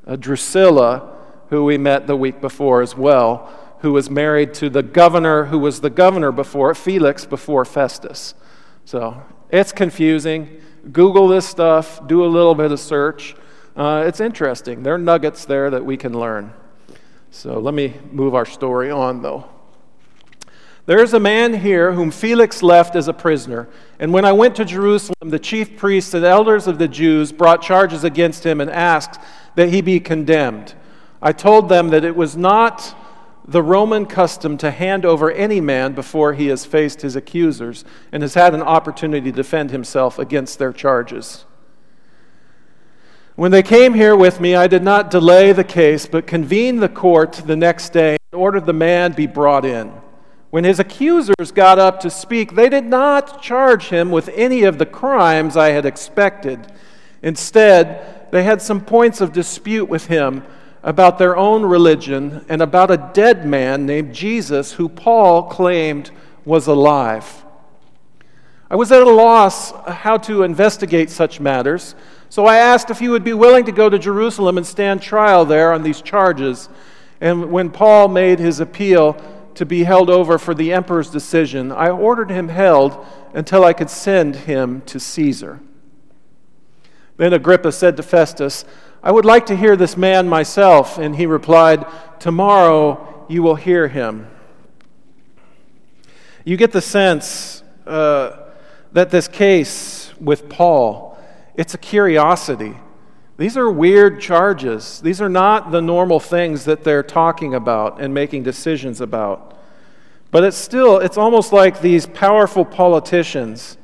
uh, 0.05 0.17
Drusilla 0.17 1.20
who 1.51 1.65
we 1.65 1.77
met 1.77 2.07
the 2.07 2.15
week 2.15 2.39
before 2.39 2.81
as 2.81 2.95
well, 2.95 3.53
who 3.81 3.91
was 3.91 4.09
married 4.09 4.53
to 4.53 4.69
the 4.69 4.81
governor 4.81 5.45
who 5.45 5.59
was 5.59 5.81
the 5.81 5.89
governor 5.89 6.31
before, 6.31 6.73
Felix 6.73 7.25
before 7.25 7.65
Festus. 7.65 8.33
So 8.85 9.21
it's 9.49 9.73
confusing. 9.73 10.61
Google 10.91 11.27
this 11.27 11.45
stuff, 11.45 12.07
do 12.07 12.23
a 12.23 12.27
little 12.27 12.55
bit 12.55 12.71
of 12.71 12.79
search. 12.79 13.35
Uh, 13.75 14.05
it's 14.07 14.21
interesting. 14.21 14.81
There 14.81 14.95
are 14.95 14.97
nuggets 14.97 15.43
there 15.43 15.69
that 15.69 15.83
we 15.85 15.97
can 15.97 16.17
learn. 16.17 16.53
So 17.31 17.59
let 17.59 17.73
me 17.73 17.95
move 18.11 18.33
our 18.33 18.45
story 18.45 18.89
on, 18.89 19.21
though. 19.21 19.49
There 20.85 21.03
is 21.03 21.13
a 21.13 21.19
man 21.19 21.53
here 21.53 21.91
whom 21.91 22.11
Felix 22.11 22.63
left 22.63 22.95
as 22.95 23.09
a 23.09 23.13
prisoner. 23.13 23.67
And 23.99 24.13
when 24.13 24.23
I 24.23 24.31
went 24.31 24.55
to 24.55 24.65
Jerusalem, 24.65 25.29
the 25.29 25.37
chief 25.37 25.77
priests 25.77 26.13
and 26.13 26.23
elders 26.23 26.65
of 26.65 26.79
the 26.79 26.87
Jews 26.87 27.33
brought 27.33 27.61
charges 27.61 28.05
against 28.05 28.45
him 28.45 28.61
and 28.61 28.69
asked 28.69 29.19
that 29.55 29.69
he 29.69 29.81
be 29.81 29.99
condemned. 29.99 30.75
I 31.21 31.31
told 31.31 31.69
them 31.69 31.89
that 31.89 32.03
it 32.03 32.15
was 32.15 32.35
not 32.35 32.95
the 33.47 33.61
Roman 33.61 34.05
custom 34.05 34.57
to 34.57 34.71
hand 34.71 35.05
over 35.05 35.31
any 35.31 35.61
man 35.61 35.93
before 35.93 36.33
he 36.33 36.47
has 36.47 36.65
faced 36.65 37.01
his 37.01 37.15
accusers 37.15 37.83
and 38.11 38.23
has 38.23 38.33
had 38.33 38.53
an 38.53 38.61
opportunity 38.61 39.31
to 39.31 39.35
defend 39.35 39.71
himself 39.71 40.17
against 40.17 40.57
their 40.57 40.71
charges. 40.71 41.45
When 43.35 43.51
they 43.51 43.63
came 43.63 43.93
here 43.93 44.15
with 44.15 44.39
me, 44.39 44.55
I 44.55 44.67
did 44.67 44.83
not 44.83 45.09
delay 45.09 45.51
the 45.51 45.63
case, 45.63 46.05
but 46.05 46.27
convened 46.27 46.81
the 46.81 46.89
court 46.89 47.33
the 47.33 47.55
next 47.55 47.89
day 47.91 48.17
and 48.31 48.39
ordered 48.41 48.65
the 48.65 48.73
man 48.73 49.13
be 49.13 49.25
brought 49.27 49.65
in. 49.65 49.91
When 50.49 50.63
his 50.63 50.79
accusers 50.79 51.51
got 51.53 51.79
up 51.79 52.01
to 52.01 52.09
speak, 52.09 52.55
they 52.55 52.67
did 52.67 52.85
not 52.85 53.41
charge 53.41 53.85
him 53.85 54.11
with 54.11 54.29
any 54.35 54.63
of 54.63 54.77
the 54.77 54.85
crimes 54.85 55.55
I 55.55 55.69
had 55.69 55.85
expected. 55.85 56.71
Instead, 57.23 58.27
they 58.31 58.43
had 58.43 58.61
some 58.61 58.81
points 58.83 59.21
of 59.21 59.31
dispute 59.31 59.85
with 59.85 60.07
him 60.07 60.43
about 60.83 61.17
their 61.17 61.37
own 61.37 61.63
religion 61.63 62.45
and 62.49 62.61
about 62.61 62.91
a 62.91 63.11
dead 63.13 63.45
man 63.45 63.85
named 63.85 64.13
Jesus 64.13 64.73
who 64.73 64.89
Paul 64.89 65.43
claimed 65.43 66.11
was 66.45 66.67
alive. 66.67 67.45
I 68.69 68.75
was 68.75 68.91
at 68.91 69.01
a 69.01 69.09
loss 69.09 69.71
how 69.87 70.17
to 70.19 70.43
investigate 70.43 71.09
such 71.09 71.39
matters, 71.39 71.93
so 72.29 72.45
I 72.45 72.57
asked 72.57 72.89
if 72.89 72.99
he 72.99 73.09
would 73.09 73.23
be 73.23 73.33
willing 73.33 73.65
to 73.65 73.71
go 73.71 73.89
to 73.89 73.99
Jerusalem 73.99 74.57
and 74.57 74.65
stand 74.65 75.01
trial 75.01 75.45
there 75.45 75.73
on 75.73 75.83
these 75.83 76.01
charges. 76.01 76.69
And 77.19 77.51
when 77.51 77.69
Paul 77.69 78.07
made 78.07 78.39
his 78.39 78.59
appeal, 78.59 79.21
to 79.55 79.65
be 79.65 79.83
held 79.83 80.09
over 80.09 80.37
for 80.37 80.53
the 80.53 80.71
emperor's 80.73 81.09
decision, 81.09 81.71
I 81.71 81.89
ordered 81.89 82.29
him 82.29 82.49
held 82.49 83.05
until 83.33 83.63
I 83.63 83.73
could 83.73 83.89
send 83.89 84.35
him 84.35 84.81
to 84.83 84.99
Caesar. 84.99 85.59
Then 87.17 87.33
Agrippa 87.33 87.71
said 87.71 87.97
to 87.97 88.03
Festus, 88.03 88.65
I 89.03 89.11
would 89.11 89.25
like 89.25 89.47
to 89.47 89.55
hear 89.55 89.75
this 89.75 89.97
man 89.97 90.29
myself. 90.29 90.97
And 90.97 91.15
he 91.15 91.25
replied, 91.25 91.85
Tomorrow 92.19 93.25
you 93.29 93.41
will 93.41 93.55
hear 93.55 93.87
him. 93.87 94.27
You 96.45 96.57
get 96.57 96.71
the 96.71 96.81
sense 96.81 97.63
uh, 97.85 98.51
that 98.91 99.09
this 99.09 99.27
case 99.27 100.13
with 100.19 100.49
Paul, 100.49 101.17
it's 101.55 101.73
a 101.73 101.77
curiosity. 101.77 102.77
These 103.37 103.57
are 103.57 103.71
weird 103.71 104.21
charges. 104.21 105.01
These 105.01 105.19
are 105.19 105.29
not 105.29 105.71
the 105.71 105.81
normal 105.81 106.19
things 106.19 106.65
that 106.65 106.83
they're 106.83 107.03
talking 107.03 107.55
about 107.55 107.99
and 107.99 108.13
making 108.13 108.43
decisions 108.43 109.01
about. 109.01 109.57
But 110.29 110.43
it's 110.43 110.57
still, 110.57 110.99
it's 110.99 111.17
almost 111.17 111.51
like 111.51 111.81
these 111.81 112.05
powerful 112.05 112.63
politicians 112.65 113.77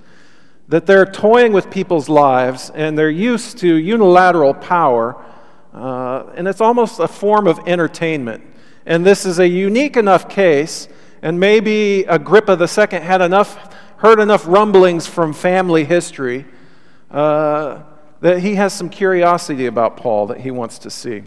that 0.70 0.86
they're 0.86 1.06
toying 1.06 1.54
with 1.54 1.70
people's 1.70 2.10
lives 2.10 2.72
and 2.72 2.98
they're 2.98 3.10
used 3.10 3.58
to 3.60 3.76
unilateral 3.76 4.54
power, 4.54 5.16
uh, 5.74 6.26
and 6.36 6.48
it's 6.48 6.62
almost 6.62 7.00
a 7.00 7.08
form 7.08 7.48
of 7.48 7.60
entertainment. 7.68 8.44
And 8.86 9.06
this 9.06 9.26
is 9.26 9.40
a 9.40 9.48
unique 9.48 9.98
enough 9.98 10.30
case, 10.30 10.88
and 11.22 11.40
maybe 11.40 12.04
Agrippa 12.04 12.54
II 12.54 13.00
had 13.00 13.22
enough, 13.22 13.76
heard 13.98 14.20
enough 14.20 14.46
rumblings 14.48 15.08
from 15.08 15.34
family 15.34 15.86
history 15.86 16.46
uh, 17.12 17.84
that 18.20 18.40
he 18.40 18.56
has 18.56 18.74
some 18.74 18.90
curiosity 18.90 19.68
about 19.68 19.96
Paul 19.98 20.28
that 20.28 20.42
he 20.42 20.52
wants 20.52 20.80
to 20.80 20.90
see. 20.90 21.24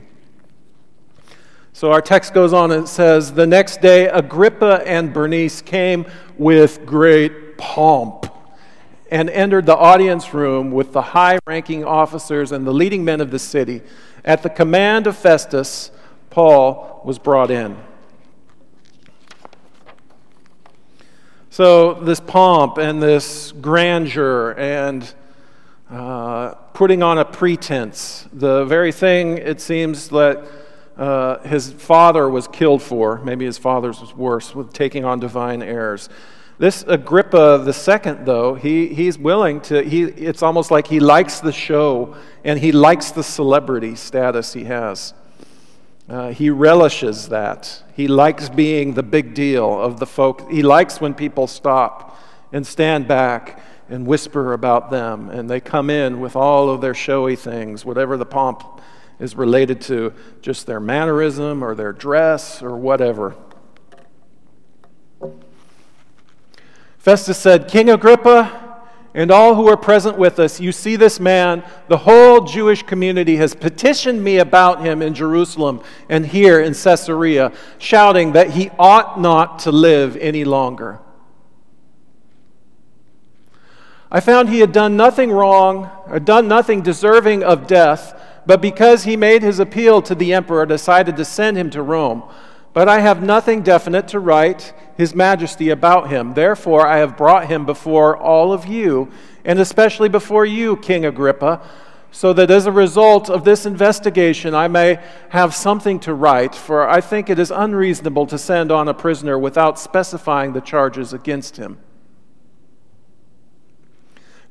So 1.72 1.92
our 1.92 2.02
text 2.02 2.34
goes 2.34 2.52
on 2.52 2.72
and 2.72 2.86
says, 2.86 3.32
The 3.32 3.46
next 3.46 3.80
day, 3.80 4.08
Agrippa 4.08 4.82
and 4.86 5.14
Bernice 5.14 5.62
came 5.62 6.04
with 6.36 6.84
great 6.84 7.56
pomp 7.56 8.19
and 9.10 9.28
entered 9.28 9.66
the 9.66 9.76
audience 9.76 10.32
room 10.32 10.70
with 10.70 10.92
the 10.92 11.02
high 11.02 11.38
ranking 11.46 11.84
officers 11.84 12.52
and 12.52 12.66
the 12.66 12.72
leading 12.72 13.04
men 13.04 13.20
of 13.20 13.30
the 13.30 13.38
city. 13.38 13.82
At 14.24 14.42
the 14.42 14.50
command 14.50 15.06
of 15.06 15.16
Festus, 15.16 15.90
Paul 16.30 17.02
was 17.04 17.18
brought 17.18 17.50
in. 17.50 17.76
So, 21.52 21.94
this 21.94 22.20
pomp 22.20 22.78
and 22.78 23.02
this 23.02 23.52
grandeur 23.52 24.52
and 24.52 25.12
uh, 25.90 26.54
putting 26.74 27.02
on 27.02 27.18
a 27.18 27.24
pretense, 27.24 28.28
the 28.32 28.64
very 28.66 28.92
thing 28.92 29.38
it 29.38 29.60
seems 29.60 30.08
that 30.10 30.46
uh, 30.96 31.40
his 31.40 31.72
father 31.72 32.28
was 32.28 32.46
killed 32.46 32.82
for, 32.82 33.20
maybe 33.24 33.44
his 33.44 33.58
father's 33.58 34.00
was 34.00 34.14
worse, 34.14 34.54
with 34.54 34.72
taking 34.72 35.04
on 35.04 35.18
divine 35.18 35.62
airs. 35.62 36.08
This 36.60 36.84
Agrippa 36.86 37.64
II, 37.66 38.16
though, 38.24 38.54
he, 38.54 38.88
he's 38.88 39.18
willing 39.18 39.62
to, 39.62 39.82
he, 39.82 40.02
it's 40.02 40.42
almost 40.42 40.70
like 40.70 40.86
he 40.86 41.00
likes 41.00 41.40
the 41.40 41.52
show 41.52 42.14
and 42.44 42.58
he 42.58 42.70
likes 42.70 43.12
the 43.12 43.22
celebrity 43.22 43.94
status 43.94 44.52
he 44.52 44.64
has. 44.64 45.14
Uh, 46.06 46.32
he 46.32 46.50
relishes 46.50 47.30
that. 47.30 47.82
He 47.94 48.08
likes 48.08 48.50
being 48.50 48.92
the 48.92 49.02
big 49.02 49.32
deal 49.32 49.80
of 49.80 50.00
the 50.00 50.04
folk. 50.04 50.50
He 50.50 50.62
likes 50.62 51.00
when 51.00 51.14
people 51.14 51.46
stop 51.46 52.20
and 52.52 52.66
stand 52.66 53.08
back 53.08 53.62
and 53.88 54.06
whisper 54.06 54.52
about 54.52 54.90
them, 54.90 55.30
and 55.30 55.48
they 55.48 55.60
come 55.60 55.88
in 55.88 56.20
with 56.20 56.36
all 56.36 56.68
of 56.68 56.82
their 56.82 56.92
showy 56.92 57.36
things, 57.36 57.86
whatever 57.86 58.18
the 58.18 58.26
pomp 58.26 58.82
is 59.18 59.34
related 59.34 59.80
to, 59.80 60.12
just 60.42 60.66
their 60.66 60.78
mannerism 60.78 61.64
or 61.64 61.74
their 61.74 61.94
dress 61.94 62.62
or 62.62 62.76
whatever. 62.76 63.34
Festus 67.00 67.38
said, 67.38 67.66
King 67.66 67.88
Agrippa 67.88 68.82
and 69.14 69.30
all 69.30 69.54
who 69.54 69.66
are 69.68 69.76
present 69.76 70.18
with 70.18 70.38
us, 70.38 70.60
you 70.60 70.70
see 70.70 70.96
this 70.96 71.18
man, 71.18 71.64
the 71.88 71.96
whole 71.96 72.42
Jewish 72.42 72.82
community 72.82 73.36
has 73.36 73.54
petitioned 73.54 74.22
me 74.22 74.36
about 74.36 74.82
him 74.82 75.00
in 75.00 75.14
Jerusalem 75.14 75.82
and 76.10 76.26
here 76.26 76.60
in 76.60 76.74
Caesarea, 76.74 77.52
shouting 77.78 78.32
that 78.32 78.50
he 78.50 78.70
ought 78.78 79.18
not 79.18 79.60
to 79.60 79.72
live 79.72 80.14
any 80.18 80.44
longer. 80.44 81.00
I 84.12 84.20
found 84.20 84.50
he 84.50 84.60
had 84.60 84.72
done 84.72 84.94
nothing 84.98 85.32
wrong 85.32 85.90
or 86.06 86.20
done 86.20 86.48
nothing 86.48 86.82
deserving 86.82 87.42
of 87.42 87.66
death, 87.66 88.20
but 88.44 88.60
because 88.60 89.04
he 89.04 89.16
made 89.16 89.42
his 89.42 89.58
appeal 89.58 90.02
to 90.02 90.14
the 90.14 90.34
emperor, 90.34 90.66
decided 90.66 91.16
to 91.16 91.24
send 91.24 91.56
him 91.56 91.70
to 91.70 91.80
Rome. 91.80 92.24
But 92.72 92.88
I 92.88 93.00
have 93.00 93.22
nothing 93.22 93.62
definite 93.62 94.08
to 94.08 94.20
write 94.20 94.72
His 94.96 95.14
Majesty 95.14 95.70
about 95.70 96.08
him. 96.08 96.34
Therefore, 96.34 96.86
I 96.86 96.98
have 96.98 97.16
brought 97.16 97.48
him 97.48 97.66
before 97.66 98.16
all 98.16 98.52
of 98.52 98.66
you, 98.66 99.10
and 99.44 99.58
especially 99.58 100.08
before 100.08 100.46
you, 100.46 100.76
King 100.76 101.04
Agrippa, 101.04 101.60
so 102.12 102.32
that 102.32 102.50
as 102.50 102.66
a 102.66 102.72
result 102.72 103.30
of 103.30 103.44
this 103.44 103.66
investigation, 103.66 104.54
I 104.54 104.68
may 104.68 104.98
have 105.30 105.54
something 105.54 106.00
to 106.00 106.14
write, 106.14 106.54
for 106.54 106.88
I 106.88 107.00
think 107.00 107.30
it 107.30 107.38
is 107.38 107.50
unreasonable 107.50 108.26
to 108.26 108.38
send 108.38 108.72
on 108.72 108.88
a 108.88 108.94
prisoner 108.94 109.38
without 109.38 109.78
specifying 109.78 110.52
the 110.52 110.60
charges 110.60 111.12
against 111.12 111.56
him. 111.56 111.78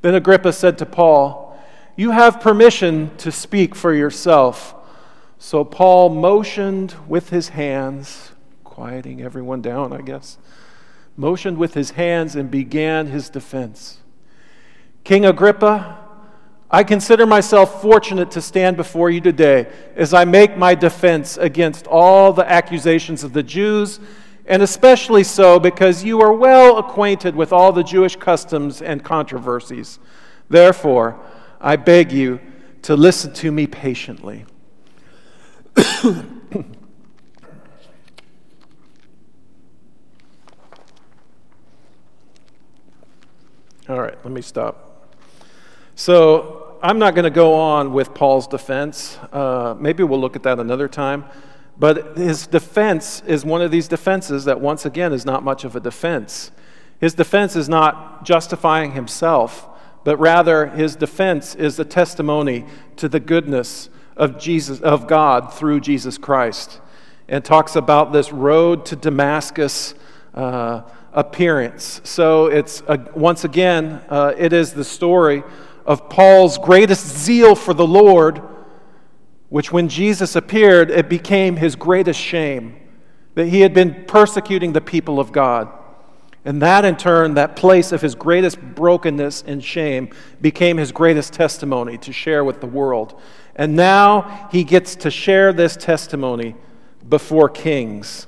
Then 0.01 0.15
Agrippa 0.15 0.53
said 0.53 0.77
to 0.77 0.85
Paul, 0.85 1.57
You 1.97 2.11
have 2.11 2.39
permission 2.39 3.15
to 3.17 3.31
speak 3.31 3.75
for 3.75 3.93
yourself. 3.93 4.73
So 5.41 5.63
Paul 5.63 6.09
motioned 6.09 6.95
with 7.07 7.29
his 7.29 7.49
hands, 7.49 8.33
quieting 8.65 9.21
everyone 9.21 9.61
down, 9.61 9.93
I 9.93 10.01
guess, 10.01 10.37
motioned 11.15 11.57
with 11.57 11.73
his 11.73 11.91
hands 11.91 12.35
and 12.35 12.51
began 12.51 13.07
his 13.07 13.29
defense. 13.29 13.99
King 15.05 15.25
Agrippa, 15.25 15.97
I 16.69 16.83
consider 16.83 17.25
myself 17.25 17.81
fortunate 17.81 18.31
to 18.31 18.41
stand 18.41 18.75
before 18.75 19.09
you 19.09 19.21
today 19.21 19.71
as 19.95 20.13
I 20.13 20.25
make 20.25 20.57
my 20.57 20.75
defense 20.75 21.37
against 21.37 21.87
all 21.87 22.33
the 22.33 22.47
accusations 22.47 23.23
of 23.23 23.31
the 23.31 23.41
Jews, 23.41 24.01
and 24.45 24.61
especially 24.61 25.23
so 25.23 25.57
because 25.57 26.03
you 26.03 26.19
are 26.21 26.33
well 26.33 26.77
acquainted 26.79 27.33
with 27.33 27.53
all 27.53 27.71
the 27.71 27.83
Jewish 27.83 28.17
customs 28.17 28.81
and 28.81 29.05
controversies. 29.05 29.99
Therefore, 30.49 31.17
I 31.61 31.77
beg 31.77 32.11
you 32.11 32.41
to 32.81 32.97
listen 32.97 33.33
to 33.35 33.53
me 33.53 33.67
patiently. 33.67 34.45
All 43.87 43.99
right, 43.99 44.17
let 44.23 44.31
me 44.31 44.41
stop. 44.41 45.15
So, 45.95 46.77
I'm 46.81 46.97
not 46.97 47.13
going 47.13 47.25
to 47.25 47.29
go 47.29 47.55
on 47.55 47.91
with 47.91 48.13
Paul's 48.13 48.47
defense. 48.47 49.17
Uh, 49.33 49.75
maybe 49.77 50.03
we'll 50.03 50.21
look 50.21 50.37
at 50.37 50.43
that 50.43 50.59
another 50.59 50.87
time. 50.87 51.25
But 51.77 52.17
his 52.17 52.47
defense 52.47 53.21
is 53.25 53.43
one 53.43 53.61
of 53.61 53.71
these 53.71 53.87
defenses 53.87 54.45
that, 54.45 54.61
once 54.61 54.85
again, 54.85 55.11
is 55.11 55.25
not 55.25 55.43
much 55.43 55.65
of 55.65 55.75
a 55.75 55.79
defense. 55.79 56.51
His 56.99 57.13
defense 57.13 57.55
is 57.55 57.67
not 57.67 58.23
justifying 58.25 58.91
himself, 58.91 59.67
but 60.03 60.17
rather 60.17 60.67
his 60.67 60.95
defense 60.95 61.55
is 61.55 61.79
a 61.79 61.85
testimony 61.85 62.65
to 62.97 63.09
the 63.09 63.19
goodness 63.19 63.89
of 64.19 64.37
Jesus 64.37 64.81
of 64.81 65.07
God 65.07 65.53
through 65.53 65.79
Jesus 65.79 66.17
Christ, 66.17 66.79
and 67.27 67.43
talks 67.43 67.75
about 67.75 68.13
this 68.13 68.31
road 68.31 68.85
to 68.87 68.95
Damascus 68.95 69.95
uh, 70.35 70.81
appearance. 71.13 72.01
So 72.03 72.47
it's 72.47 72.83
uh, 72.87 72.97
once 73.15 73.43
again, 73.45 74.01
uh, 74.09 74.33
it 74.37 74.53
is 74.53 74.73
the 74.73 74.83
story 74.83 75.43
of 75.85 76.09
Paul's 76.09 76.57
greatest 76.57 77.07
zeal 77.07 77.55
for 77.55 77.73
the 77.73 77.87
Lord, 77.87 78.41
which 79.49 79.71
when 79.71 79.89
Jesus 79.89 80.35
appeared, 80.35 80.91
it 80.91 81.09
became 81.09 81.55
his 81.55 81.75
greatest 81.75 82.19
shame 82.19 82.75
that 83.35 83.47
he 83.47 83.61
had 83.61 83.73
been 83.73 84.05
persecuting 84.05 84.73
the 84.73 84.81
people 84.81 85.19
of 85.19 85.31
God. 85.31 85.69
And 86.45 86.61
that, 86.61 86.85
in 86.85 86.95
turn, 86.95 87.33
that 87.33 87.55
place 87.55 87.91
of 87.91 88.01
his 88.01 88.15
greatest 88.15 88.61
brokenness 88.61 89.43
and 89.45 89.63
shame 89.63 90.09
became 90.41 90.77
his 90.77 90.91
greatest 90.91 91.33
testimony 91.33 91.97
to 91.99 92.13
share 92.13 92.43
with 92.43 92.61
the 92.61 92.67
world. 92.67 93.19
And 93.59 93.75
now 93.75 94.47
he 94.53 94.63
gets 94.63 94.95
to 94.95 95.11
share 95.11 95.51
this 95.51 95.75
testimony 95.75 96.55
before 97.09 97.49
kings. 97.49 98.25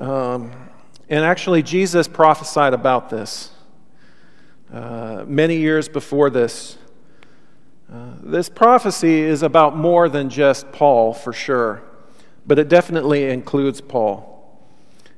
Um, 0.00 0.50
and 1.08 1.24
actually, 1.24 1.62
Jesus 1.62 2.08
prophesied 2.08 2.74
about 2.74 3.08
this 3.08 3.52
uh, 4.74 5.26
many 5.28 5.58
years 5.58 5.88
before 5.88 6.28
this. 6.28 6.76
Uh, 7.88 8.14
this 8.20 8.48
prophecy 8.48 9.20
is 9.20 9.44
about 9.44 9.76
more 9.76 10.08
than 10.08 10.28
just 10.28 10.72
Paul, 10.72 11.14
for 11.14 11.32
sure, 11.32 11.84
but 12.44 12.58
it 12.58 12.68
definitely 12.68 13.30
includes 13.30 13.80
Paul. 13.80 14.27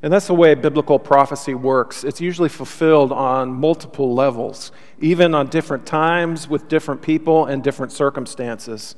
And 0.02 0.12
that's 0.12 0.28
the 0.28 0.34
way 0.34 0.54
biblical 0.54 0.98
prophecy 0.98 1.54
works. 1.54 2.04
It's 2.04 2.20
usually 2.20 2.48
fulfilled 2.48 3.12
on 3.12 3.52
multiple 3.52 4.14
levels, 4.14 4.72
even 4.98 5.34
on 5.34 5.48
different 5.48 5.84
times 5.84 6.48
with 6.48 6.68
different 6.68 7.02
people 7.02 7.44
and 7.46 7.62
different 7.62 7.92
circumstances. 7.92 8.94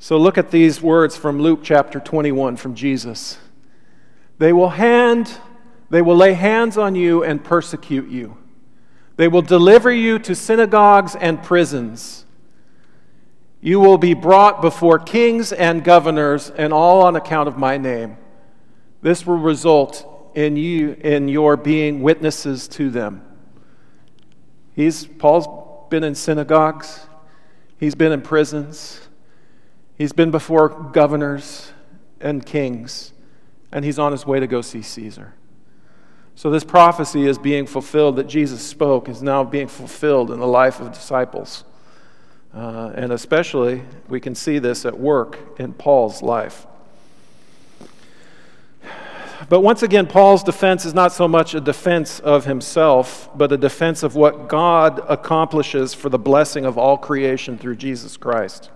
So 0.00 0.16
look 0.16 0.36
at 0.36 0.50
these 0.50 0.82
words 0.82 1.16
from 1.16 1.40
Luke 1.40 1.60
chapter 1.62 2.00
21 2.00 2.56
from 2.56 2.74
Jesus. 2.74 3.38
They 4.38 4.52
will 4.52 4.70
hand 4.70 5.38
they 5.90 6.02
will 6.02 6.16
lay 6.16 6.34
hands 6.34 6.76
on 6.76 6.94
you 6.94 7.24
and 7.24 7.42
persecute 7.42 8.10
you. 8.10 8.36
They 9.16 9.28
will 9.28 9.42
deliver 9.42 9.90
you 9.90 10.18
to 10.20 10.34
synagogues 10.34 11.16
and 11.16 11.42
prisons. 11.42 12.24
You 13.60 13.80
will 13.80 13.98
be 13.98 14.14
brought 14.14 14.60
before 14.60 14.98
kings 14.98 15.52
and 15.52 15.82
governors 15.82 16.50
and 16.50 16.72
all 16.72 17.02
on 17.02 17.16
account 17.16 17.48
of 17.48 17.56
my 17.56 17.78
name. 17.78 18.16
This 19.00 19.26
will 19.26 19.38
result 19.38 20.32
in 20.34 20.56
you 20.56 20.92
in 21.00 21.28
your 21.28 21.56
being 21.56 22.02
witnesses 22.02 22.68
to 22.68 22.90
them. 22.90 23.22
He's 24.74 25.06
Paul's 25.06 25.88
been 25.90 26.04
in 26.04 26.14
synagogues. 26.14 27.06
He's 27.78 27.94
been 27.94 28.12
in 28.12 28.22
prisons. 28.22 29.08
He's 29.96 30.12
been 30.12 30.30
before 30.30 30.68
governors 30.68 31.72
and 32.20 32.46
kings, 32.46 33.12
and 33.72 33.84
he's 33.84 33.98
on 33.98 34.12
his 34.12 34.24
way 34.24 34.38
to 34.38 34.46
go 34.46 34.60
see 34.60 34.82
Caesar. 34.82 35.34
So, 36.36 36.50
this 36.50 36.62
prophecy 36.62 37.26
is 37.26 37.36
being 37.36 37.66
fulfilled 37.66 38.14
that 38.14 38.28
Jesus 38.28 38.62
spoke, 38.62 39.08
is 39.08 39.22
now 39.22 39.42
being 39.42 39.66
fulfilled 39.66 40.30
in 40.30 40.38
the 40.38 40.46
life 40.46 40.78
of 40.78 40.92
disciples. 40.92 41.64
Uh, 42.54 42.92
and 42.94 43.12
especially, 43.12 43.82
we 44.08 44.20
can 44.20 44.36
see 44.36 44.60
this 44.60 44.86
at 44.86 44.96
work 44.96 45.58
in 45.58 45.72
Paul's 45.72 46.22
life. 46.22 46.67
But 49.48 49.60
once 49.60 49.82
again, 49.82 50.06
Paul's 50.06 50.42
defense 50.42 50.84
is 50.84 50.94
not 50.94 51.12
so 51.12 51.28
much 51.28 51.54
a 51.54 51.60
defense 51.60 52.18
of 52.20 52.44
himself, 52.44 53.30
but 53.36 53.52
a 53.52 53.56
defense 53.56 54.02
of 54.02 54.16
what 54.16 54.48
God 54.48 55.00
accomplishes 55.08 55.94
for 55.94 56.08
the 56.08 56.18
blessing 56.18 56.64
of 56.64 56.76
all 56.76 56.98
creation 56.98 57.56
through 57.56 57.76
Jesus 57.76 58.16
Christ. 58.16 58.70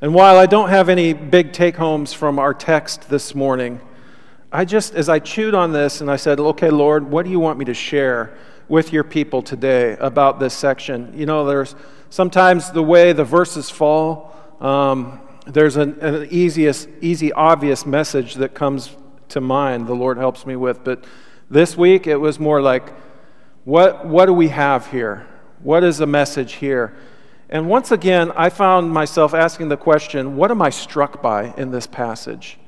And 0.00 0.12
while 0.12 0.36
I 0.36 0.46
don't 0.46 0.70
have 0.70 0.88
any 0.88 1.12
big 1.12 1.52
take 1.52 1.76
homes 1.76 2.12
from 2.12 2.40
our 2.40 2.52
text 2.52 3.08
this 3.08 3.34
morning, 3.36 3.80
I 4.50 4.64
just, 4.64 4.94
as 4.94 5.08
I 5.08 5.20
chewed 5.20 5.54
on 5.54 5.72
this 5.72 6.00
and 6.00 6.10
I 6.10 6.16
said, 6.16 6.40
okay, 6.40 6.70
Lord, 6.70 7.08
what 7.08 7.24
do 7.24 7.30
you 7.30 7.38
want 7.38 7.58
me 7.58 7.64
to 7.66 7.74
share 7.74 8.36
with 8.68 8.92
your 8.92 9.04
people 9.04 9.42
today 9.42 9.96
about 10.00 10.40
this 10.40 10.54
section? 10.54 11.12
You 11.16 11.26
know, 11.26 11.46
there's 11.46 11.76
sometimes 12.10 12.72
the 12.72 12.82
way 12.82 13.12
the 13.12 13.24
verses 13.24 13.70
fall, 13.70 14.34
um, 14.60 15.20
there's 15.46 15.76
an, 15.76 15.98
an 16.00 16.28
easiest, 16.30 16.88
easy, 17.00 17.32
obvious 17.32 17.84
message 17.84 18.34
that 18.34 18.54
comes 18.54 18.96
to 19.30 19.40
mind, 19.40 19.86
the 19.86 19.94
Lord 19.94 20.18
helps 20.18 20.46
me 20.46 20.56
with. 20.56 20.84
But 20.84 21.04
this 21.50 21.76
week, 21.76 22.06
it 22.06 22.16
was 22.16 22.38
more 22.38 22.62
like, 22.62 22.92
what, 23.64 24.06
what 24.06 24.26
do 24.26 24.32
we 24.32 24.48
have 24.48 24.88
here? 24.88 25.26
What 25.62 25.84
is 25.84 25.98
the 25.98 26.06
message 26.06 26.54
here? 26.54 26.96
And 27.48 27.68
once 27.68 27.90
again, 27.90 28.32
I 28.34 28.48
found 28.48 28.90
myself 28.92 29.34
asking 29.34 29.68
the 29.68 29.76
question 29.76 30.36
what 30.36 30.50
am 30.50 30.62
I 30.62 30.70
struck 30.70 31.22
by 31.22 31.52
in 31.56 31.70
this 31.70 31.86
passage? 31.86 32.58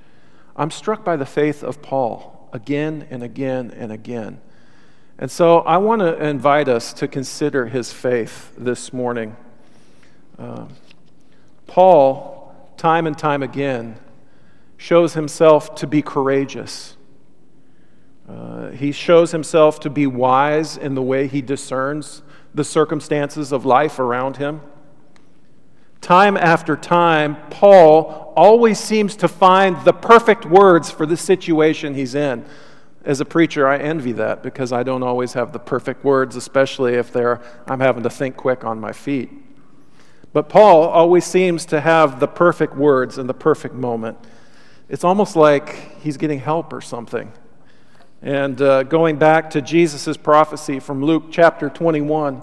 I'm 0.57 0.71
struck 0.71 1.05
by 1.05 1.17
the 1.17 1.27
faith 1.27 1.65
of 1.65 1.81
Paul 1.83 2.49
again 2.53 3.07
and 3.11 3.23
again 3.23 3.71
and 3.73 3.91
again. 3.91 4.41
And 5.19 5.31
so 5.31 5.61
I 5.61 5.79
want 5.79 6.01
to 6.01 6.23
invite 6.23 6.69
us 6.69 6.93
to 6.95 7.09
consider 7.09 7.67
his 7.67 7.93
faith 7.93 8.53
this 8.59 8.93
morning. 8.93 9.37
Uh, 10.39 10.67
Paul, 11.67 12.44
time 12.77 13.07
and 13.07 13.17
time 13.17 13.43
again, 13.43 13.99
shows 14.77 15.15
himself 15.15 15.75
to 15.77 15.87
be 15.87 16.03
courageous. 16.03 16.97
Uh, 18.29 18.71
he 18.71 18.93
shows 18.93 19.33
himself 19.33 19.81
to 19.81 19.91
be 19.91 20.07
wise 20.07 20.77
in 20.77 20.95
the 20.95 21.03
way 21.03 21.27
he 21.27 21.43
discerns 21.43 22.23
the 22.55 22.65
circumstances 22.65 23.53
of 23.53 23.65
life 23.67 23.99
around 23.99 24.39
him. 24.39 24.61
Time 26.01 26.37
after 26.37 26.77
time, 26.77 27.37
Paul 27.51 28.33
always 28.37 28.79
seems 28.79 29.17
to 29.17 29.29
find 29.29 29.83
the 29.85 29.93
perfect 29.93 30.45
words 30.45 30.91
for 30.91 31.07
the 31.07 31.17
situation 31.17 31.95
he's 31.95 32.15
in. 32.15 32.45
As 33.05 33.21
a 33.21 33.25
preacher, 33.25 33.67
I 33.67 33.79
envy 33.79 34.13
that 34.13 34.43
because 34.43 34.73
I 34.73 34.83
don't 34.83 35.03
always 35.03 35.35
have 35.35 35.53
the 35.53 35.59
perfect 35.59 36.05
words, 36.05 36.37
especially 36.37 36.95
if 36.95 37.13
they're, 37.13 37.41
I'm 37.67 37.81
having 37.81 38.03
to 38.03 38.11
think 38.11 38.37
quick 38.37 38.65
on 38.65 38.81
my 38.81 38.93
feet. 38.93 39.31
But 40.35 40.49
Paul 40.49 40.83
always 40.89 41.25
seems 41.25 41.65
to 41.67 41.81
have 41.81 42.19
the 42.19 42.27
perfect 42.27 42.75
words 42.75 43.19
in 43.19 43.29
the 43.29 43.35
perfect 43.35 43.73
moment. 43.73 44.19
It's 44.89 45.05
almost 45.05 45.37
like 45.37 45.97
he's 46.01 46.17
getting 46.17 46.41
help 46.41 46.73
or 46.73 46.81
something. 46.81 47.33
And 48.21 48.61
uh, 48.61 48.83
going 48.83 49.17
back 49.17 49.51
to 49.51 49.63
Jesus' 49.63 50.17
prophecy 50.17 50.81
from 50.81 51.05
Luke 51.05 51.27
chapter 51.31 51.71
21, 51.71 52.43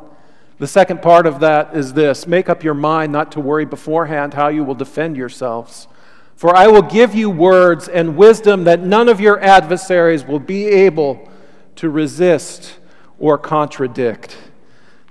the 0.58 0.68
second 0.68 1.02
part 1.02 1.26
of 1.26 1.42
that 1.42 1.76
is 1.76 1.92
this 1.92 2.26
make 2.26 2.48
up 2.48 2.64
your 2.64 2.76
mind 2.76 3.12
not 3.12 3.34
to 3.34 3.42
worry 3.42 3.66
beforehand 3.66 4.36
how 4.36 4.48
you 4.48 4.64
will 4.64 4.74
defend 4.74 5.18
yourselves. 5.18 5.90
For 6.38 6.56
I 6.56 6.68
will 6.68 6.82
give 6.82 7.14
you 7.14 7.30
words 7.30 7.90
and 7.90 8.16
wisdom 8.16 8.64
that 8.64 8.80
none 8.80 9.10
of 9.10 9.20
your 9.20 9.38
adversaries 9.42 10.24
will 10.24 10.40
be 10.40 10.66
able 10.68 11.30
to 11.76 11.90
resist 11.90 12.78
or 13.20 13.38
contradict. 13.38 14.38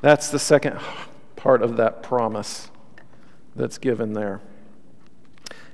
That's 0.01 0.31
the 0.31 0.39
second 0.39 0.81
part 1.41 1.63
of 1.63 1.79
that 1.79 2.03
promise 2.03 2.71
that's 3.57 3.79
given 3.79 4.13
there. 4.13 4.43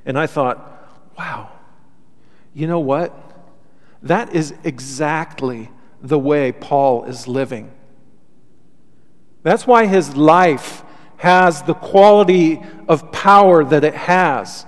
And 0.04 0.16
I 0.16 0.28
thought, 0.28 0.88
wow, 1.18 1.50
you 2.54 2.68
know 2.68 2.78
what? 2.78 3.12
That 4.00 4.32
is 4.32 4.54
exactly 4.62 5.68
the 6.00 6.20
way 6.20 6.52
Paul 6.52 7.04
is 7.04 7.26
living. 7.26 7.72
That's 9.42 9.66
why 9.66 9.86
his 9.86 10.16
life 10.16 10.84
has 11.16 11.62
the 11.62 11.74
quality 11.74 12.62
of 12.88 13.10
power 13.10 13.64
that 13.64 13.82
it 13.82 13.94
has. 13.94 14.66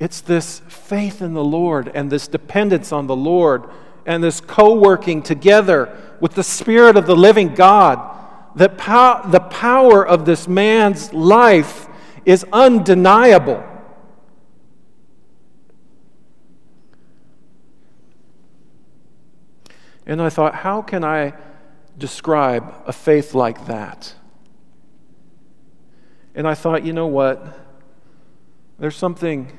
It's 0.00 0.20
this 0.20 0.62
faith 0.68 1.22
in 1.22 1.34
the 1.34 1.44
Lord 1.44 1.92
and 1.94 2.10
this 2.10 2.26
dependence 2.26 2.90
on 2.90 3.06
the 3.06 3.16
Lord 3.16 3.64
and 4.04 4.24
this 4.24 4.40
co 4.40 4.74
working 4.74 5.22
together 5.22 5.96
with 6.18 6.34
the 6.34 6.42
Spirit 6.42 6.96
of 6.96 7.06
the 7.06 7.14
living 7.14 7.54
God. 7.54 8.17
That 8.58 8.78
pow- 8.78 9.22
the 9.22 9.40
power 9.40 10.06
of 10.06 10.24
this 10.24 10.46
man's 10.46 11.12
life 11.12 11.88
is 12.24 12.44
undeniable. 12.52 13.64
And 20.06 20.22
I 20.22 20.30
thought, 20.30 20.54
how 20.54 20.80
can 20.82 21.04
I 21.04 21.34
describe 21.98 22.72
a 22.86 22.92
faith 22.92 23.34
like 23.34 23.66
that. 23.66 24.14
And 26.34 26.46
I 26.46 26.54
thought, 26.54 26.84
you 26.84 26.92
know 26.92 27.08
what? 27.08 27.44
There's 28.78 28.96
something 28.96 29.52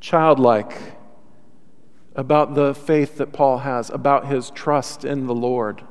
childlike 0.00 0.76
about 2.16 2.54
the 2.54 2.74
faith 2.74 3.18
that 3.18 3.32
Paul 3.32 3.58
has, 3.58 3.88
about 3.90 4.26
his 4.26 4.50
trust 4.50 5.04
in 5.04 5.26
the 5.26 5.34
Lord. 5.34 5.84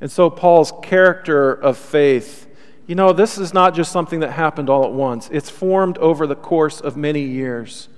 And 0.00 0.10
so, 0.10 0.30
Paul's 0.30 0.72
character 0.82 1.52
of 1.52 1.76
faith, 1.76 2.48
you 2.86 2.94
know, 2.94 3.12
this 3.12 3.36
is 3.36 3.52
not 3.52 3.74
just 3.74 3.92
something 3.92 4.20
that 4.20 4.32
happened 4.32 4.70
all 4.70 4.84
at 4.84 4.92
once, 4.92 5.28
it's 5.30 5.50
formed 5.50 5.98
over 5.98 6.26
the 6.26 6.36
course 6.36 6.80
of 6.80 6.96
many 6.96 7.22
years. 7.22 7.88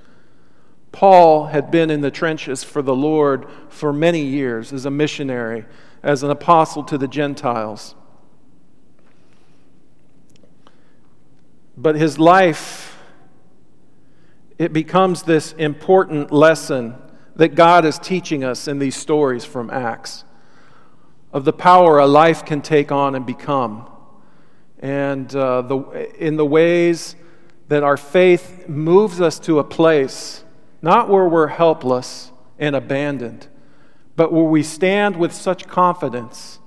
Paul 0.90 1.46
had 1.46 1.70
been 1.70 1.90
in 1.90 2.02
the 2.02 2.10
trenches 2.10 2.62
for 2.62 2.82
the 2.82 2.94
Lord 2.94 3.46
for 3.68 3.92
many 3.92 4.22
years 4.22 4.72
as 4.72 4.84
a 4.84 4.90
missionary, 4.90 5.64
as 6.02 6.22
an 6.22 6.30
apostle 6.30 6.84
to 6.84 6.98
the 6.98 7.08
Gentiles. 7.08 7.94
But 11.76 11.94
his 11.94 12.18
life, 12.18 12.98
it 14.58 14.72
becomes 14.74 15.22
this 15.22 15.52
important 15.52 16.30
lesson 16.30 16.96
that 17.36 17.54
God 17.54 17.86
is 17.86 17.98
teaching 17.98 18.44
us 18.44 18.68
in 18.68 18.78
these 18.78 18.94
stories 18.94 19.44
from 19.46 19.70
Acts 19.70 20.24
of 21.32 21.44
the 21.44 21.52
power 21.52 21.98
a 21.98 22.06
life 22.06 22.44
can 22.44 22.60
take 22.60 22.92
on 22.92 23.14
and 23.14 23.24
become, 23.24 23.88
and 24.78 25.34
uh, 25.34 25.62
the, 25.62 25.76
in 26.18 26.36
the 26.36 26.46
ways 26.46 27.16
that 27.68 27.82
our 27.82 27.96
faith 27.96 28.68
moves 28.68 29.20
us 29.20 29.38
to 29.38 29.58
a 29.58 29.64
place 29.64 30.44
not 30.82 31.08
where 31.08 31.28
we're 31.28 31.46
helpless 31.46 32.32
and 32.58 32.74
abandoned, 32.74 33.46
but 34.16 34.32
where 34.32 34.44
we 34.44 34.62
stand 34.62 35.16
with 35.16 35.32
such 35.32 35.68
confidence 35.68 36.58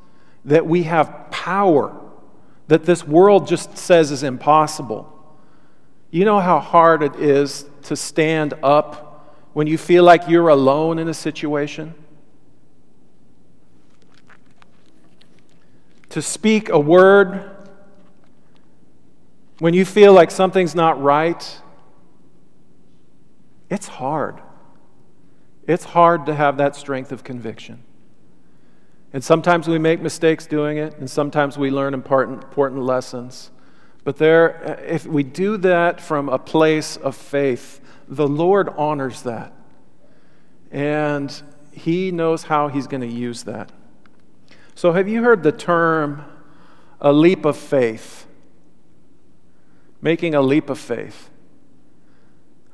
that 0.45 0.65
we 0.65 0.83
have 0.83 1.29
power 1.29 2.01
that 2.67 2.85
this 2.85 3.05
world 3.05 3.47
just 3.47 3.77
says 3.77 4.09
is 4.09 4.23
impossible. 4.23 5.11
You 6.09 6.23
know 6.25 6.39
how 6.39 6.59
hard 6.59 7.03
it 7.03 7.15
is 7.17 7.69
to 7.83 7.95
stand 7.95 8.53
up 8.63 9.35
when 9.53 9.67
you 9.67 9.77
feel 9.77 10.03
like 10.03 10.27
you're 10.27 10.49
alone 10.49 10.97
in 10.97 11.09
a 11.09 11.13
situation? 11.13 11.93
To 16.15 16.21
speak 16.21 16.69
a 16.69 16.79
word 16.79 17.51
when 19.59 19.73
you 19.73 19.83
feel 19.83 20.13
like 20.13 20.31
something's 20.31 20.73
not 20.73 21.01
right 21.03 21.59
it's 23.69 23.89
hard. 23.89 24.39
It's 25.67 25.83
hard 25.83 26.27
to 26.27 26.33
have 26.33 26.55
that 26.55 26.77
strength 26.77 27.11
of 27.11 27.25
conviction. 27.25 27.83
And 29.11 29.21
sometimes 29.21 29.67
we 29.67 29.77
make 29.77 29.99
mistakes 29.99 30.47
doing 30.47 30.77
it, 30.77 30.97
and 30.99 31.09
sometimes 31.09 31.57
we 31.57 31.69
learn 31.69 31.93
important, 31.93 32.45
important 32.45 32.83
lessons. 32.83 33.51
But 34.05 34.15
there, 34.15 34.79
if 34.87 35.05
we 35.05 35.23
do 35.23 35.57
that 35.57 35.99
from 35.99 36.29
a 36.29 36.39
place 36.39 36.95
of 36.95 37.13
faith, 37.13 37.81
the 38.07 38.27
Lord 38.29 38.69
honors 38.77 39.23
that. 39.23 39.51
And 40.71 41.41
He 41.73 42.11
knows 42.11 42.43
how 42.43 42.69
He's 42.69 42.87
going 42.87 43.01
to 43.01 43.13
use 43.13 43.43
that. 43.43 43.73
So, 44.75 44.91
have 44.91 45.07
you 45.07 45.23
heard 45.23 45.41
the 45.41 45.53
term 45.53 46.25
a 46.99 47.13
leap 47.13 47.45
of 47.45 47.57
faith? 47.57 48.27
Making 50.01 50.35
a 50.35 50.41
leap 50.41 50.69
of 50.69 50.77
faith. 50.77 51.29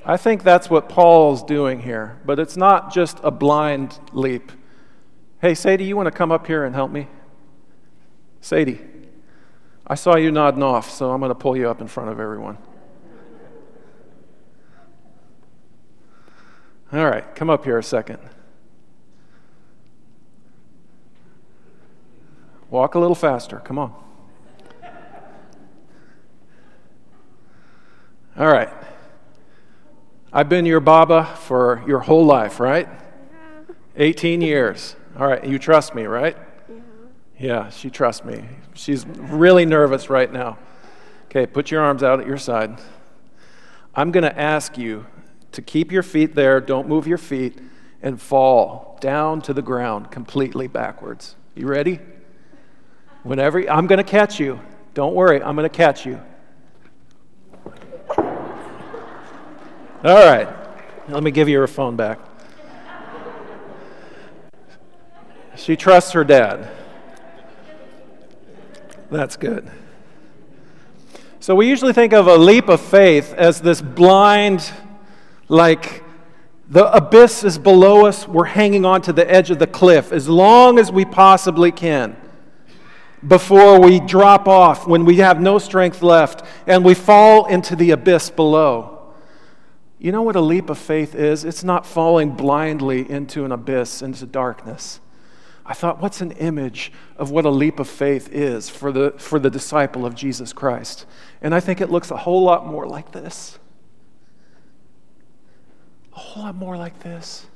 I 0.04 0.16
think 0.16 0.42
that's 0.42 0.68
what 0.68 0.88
Paul's 0.88 1.44
doing 1.44 1.80
here, 1.80 2.20
but 2.26 2.40
it's 2.40 2.56
not 2.56 2.92
just 2.92 3.20
a 3.22 3.30
blind 3.30 4.00
leap. 4.12 4.50
Hey, 5.40 5.54
Sadie, 5.54 5.84
you 5.84 5.96
want 5.96 6.06
to 6.06 6.10
come 6.10 6.32
up 6.32 6.48
here 6.48 6.64
and 6.64 6.74
help 6.74 6.90
me? 6.90 7.06
Sadie, 8.40 8.80
I 9.86 9.94
saw 9.94 10.16
you 10.16 10.32
nodding 10.32 10.64
off, 10.64 10.90
so 10.90 11.12
I'm 11.12 11.20
going 11.20 11.30
to 11.30 11.36
pull 11.36 11.56
you 11.56 11.68
up 11.68 11.80
in 11.80 11.86
front 11.86 12.10
of 12.10 12.18
everyone. 12.18 12.58
All 16.92 17.06
right, 17.06 17.34
come 17.36 17.48
up 17.48 17.64
here 17.64 17.78
a 17.78 17.82
second. 17.82 18.18
Walk 22.72 22.94
a 22.94 22.98
little 22.98 23.14
faster. 23.14 23.58
Come 23.58 23.78
on. 23.78 23.92
All 28.38 28.46
right. 28.46 28.70
I've 30.32 30.48
been 30.48 30.64
your 30.64 30.80
Baba 30.80 31.26
for 31.36 31.84
your 31.86 31.98
whole 32.00 32.24
life, 32.24 32.58
right? 32.58 32.88
18 33.96 34.40
years. 34.40 34.96
All 35.18 35.26
right, 35.26 35.44
you 35.44 35.58
trust 35.58 35.94
me, 35.94 36.06
right? 36.06 36.34
Yeah. 36.66 36.76
Yeah, 37.38 37.68
she 37.68 37.90
trusts 37.90 38.24
me. 38.24 38.42
She's 38.72 39.04
really 39.06 39.66
nervous 39.66 40.08
right 40.08 40.32
now. 40.32 40.56
Okay, 41.26 41.44
put 41.44 41.70
your 41.70 41.82
arms 41.82 42.02
out 42.02 42.20
at 42.20 42.26
your 42.26 42.38
side. 42.38 42.80
I'm 43.94 44.10
going 44.12 44.24
to 44.24 44.40
ask 44.40 44.78
you 44.78 45.04
to 45.52 45.60
keep 45.60 45.92
your 45.92 46.02
feet 46.02 46.34
there, 46.34 46.58
don't 46.58 46.88
move 46.88 47.06
your 47.06 47.18
feet, 47.18 47.58
and 48.00 48.18
fall 48.18 48.96
down 49.02 49.42
to 49.42 49.52
the 49.52 49.60
ground 49.60 50.10
completely 50.10 50.68
backwards. 50.68 51.36
You 51.54 51.66
ready? 51.66 52.00
Whenever 53.22 53.60
I'm 53.70 53.86
going 53.86 53.98
to 53.98 54.04
catch 54.04 54.40
you. 54.40 54.60
Don't 54.94 55.14
worry, 55.14 55.42
I'm 55.42 55.54
going 55.54 55.68
to 55.68 55.74
catch 55.74 56.04
you. 56.04 56.20
All 60.04 60.26
right. 60.26 60.48
Let 61.08 61.22
me 61.22 61.30
give 61.30 61.48
you 61.48 61.58
her 61.60 61.68
phone 61.68 61.96
back. 61.96 62.18
She 65.56 65.76
trusts 65.76 66.12
her 66.12 66.24
dad. 66.24 66.68
That's 69.10 69.36
good. 69.36 69.70
So 71.38 71.54
we 71.54 71.68
usually 71.68 71.92
think 71.92 72.12
of 72.12 72.26
a 72.26 72.36
leap 72.36 72.68
of 72.68 72.80
faith 72.80 73.32
as 73.34 73.60
this 73.60 73.80
blind, 73.80 74.72
like 75.48 76.02
the 76.68 76.90
abyss 76.92 77.44
is 77.44 77.58
below 77.58 78.06
us, 78.06 78.26
we're 78.26 78.44
hanging 78.44 78.84
on 78.84 79.02
to 79.02 79.12
the 79.12 79.30
edge 79.30 79.50
of 79.50 79.58
the 79.58 79.66
cliff 79.66 80.12
as 80.12 80.28
long 80.28 80.78
as 80.78 80.90
we 80.90 81.04
possibly 81.04 81.70
can 81.70 82.16
before 83.26 83.80
we 83.80 84.00
drop 84.00 84.48
off 84.48 84.86
when 84.86 85.04
we 85.04 85.16
have 85.16 85.40
no 85.40 85.58
strength 85.58 86.02
left 86.02 86.44
and 86.66 86.84
we 86.84 86.94
fall 86.94 87.46
into 87.46 87.76
the 87.76 87.90
abyss 87.90 88.30
below. 88.30 89.12
You 89.98 90.10
know 90.10 90.22
what 90.22 90.34
a 90.34 90.40
leap 90.40 90.68
of 90.68 90.78
faith 90.78 91.14
is? 91.14 91.44
It's 91.44 91.62
not 91.62 91.86
falling 91.86 92.32
blindly 92.32 93.08
into 93.08 93.44
an 93.44 93.52
abyss, 93.52 94.02
into 94.02 94.26
darkness. 94.26 94.98
I 95.64 95.74
thought, 95.74 96.00
what's 96.00 96.20
an 96.20 96.32
image 96.32 96.90
of 97.16 97.30
what 97.30 97.44
a 97.44 97.50
leap 97.50 97.78
of 97.78 97.88
faith 97.88 98.28
is 98.32 98.68
for 98.68 98.90
the, 98.90 99.14
for 99.16 99.38
the 99.38 99.48
disciple 99.48 100.04
of 100.04 100.16
Jesus 100.16 100.52
Christ? 100.52 101.06
And 101.40 101.54
I 101.54 101.60
think 101.60 101.80
it 101.80 101.88
looks 101.88 102.10
a 102.10 102.16
whole 102.16 102.42
lot 102.42 102.66
more 102.66 102.86
like 102.86 103.12
this. 103.12 103.60
A 106.12 106.18
whole 106.18 106.42
lot 106.42 106.56
more 106.56 106.76
like 106.76 106.98
this. 107.00 107.46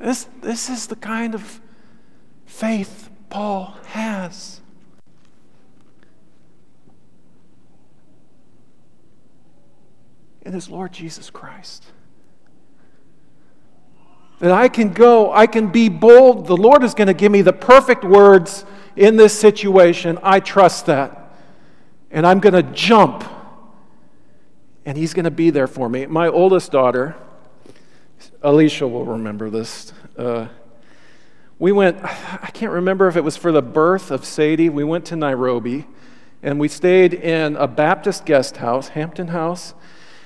This, 0.00 0.26
this 0.42 0.68
is 0.68 0.88
the 0.88 0.96
kind 0.96 1.36
of 1.36 1.60
faith 2.48 3.08
Paul 3.30 3.76
has. 3.86 4.60
In 10.42 10.52
his 10.52 10.68
Lord 10.68 10.92
Jesus 10.92 11.30
Christ 11.30 11.84
that 14.38 14.52
I 14.52 14.68
can 14.68 14.92
go, 14.92 15.32
I 15.32 15.46
can 15.46 15.68
be 15.68 15.88
bold. 15.88 16.46
The 16.46 16.56
Lord 16.56 16.84
is 16.84 16.94
going 16.94 17.08
to 17.08 17.14
give 17.14 17.32
me 17.32 17.42
the 17.42 17.52
perfect 17.52 18.04
words 18.04 18.64
in 18.96 19.16
this 19.16 19.38
situation. 19.38 20.18
I 20.22 20.40
trust 20.40 20.86
that. 20.86 21.32
And 22.10 22.26
I'm 22.26 22.40
going 22.40 22.54
to 22.54 22.62
jump. 22.62 23.24
And 24.84 24.96
He's 24.96 25.12
going 25.12 25.24
to 25.24 25.30
be 25.30 25.50
there 25.50 25.66
for 25.66 25.88
me. 25.88 26.06
My 26.06 26.28
oldest 26.28 26.70
daughter, 26.70 27.16
Alicia 28.42 28.86
will 28.86 29.04
remember 29.04 29.50
this. 29.50 29.92
Uh, 30.16 30.46
we 31.58 31.72
went, 31.72 31.98
can't 32.58 32.72
remember 32.72 33.06
if 33.06 33.14
it 33.14 33.22
was 33.22 33.36
for 33.36 33.52
the 33.52 33.62
birth 33.62 34.10
of 34.10 34.24
Sadie. 34.24 34.68
We 34.68 34.82
went 34.82 35.04
to 35.06 35.16
Nairobi 35.16 35.86
and 36.42 36.58
we 36.58 36.66
stayed 36.66 37.14
in 37.14 37.54
a 37.54 37.68
Baptist 37.68 38.26
guest 38.26 38.56
house, 38.56 38.88
Hampton 38.88 39.28
House. 39.28 39.74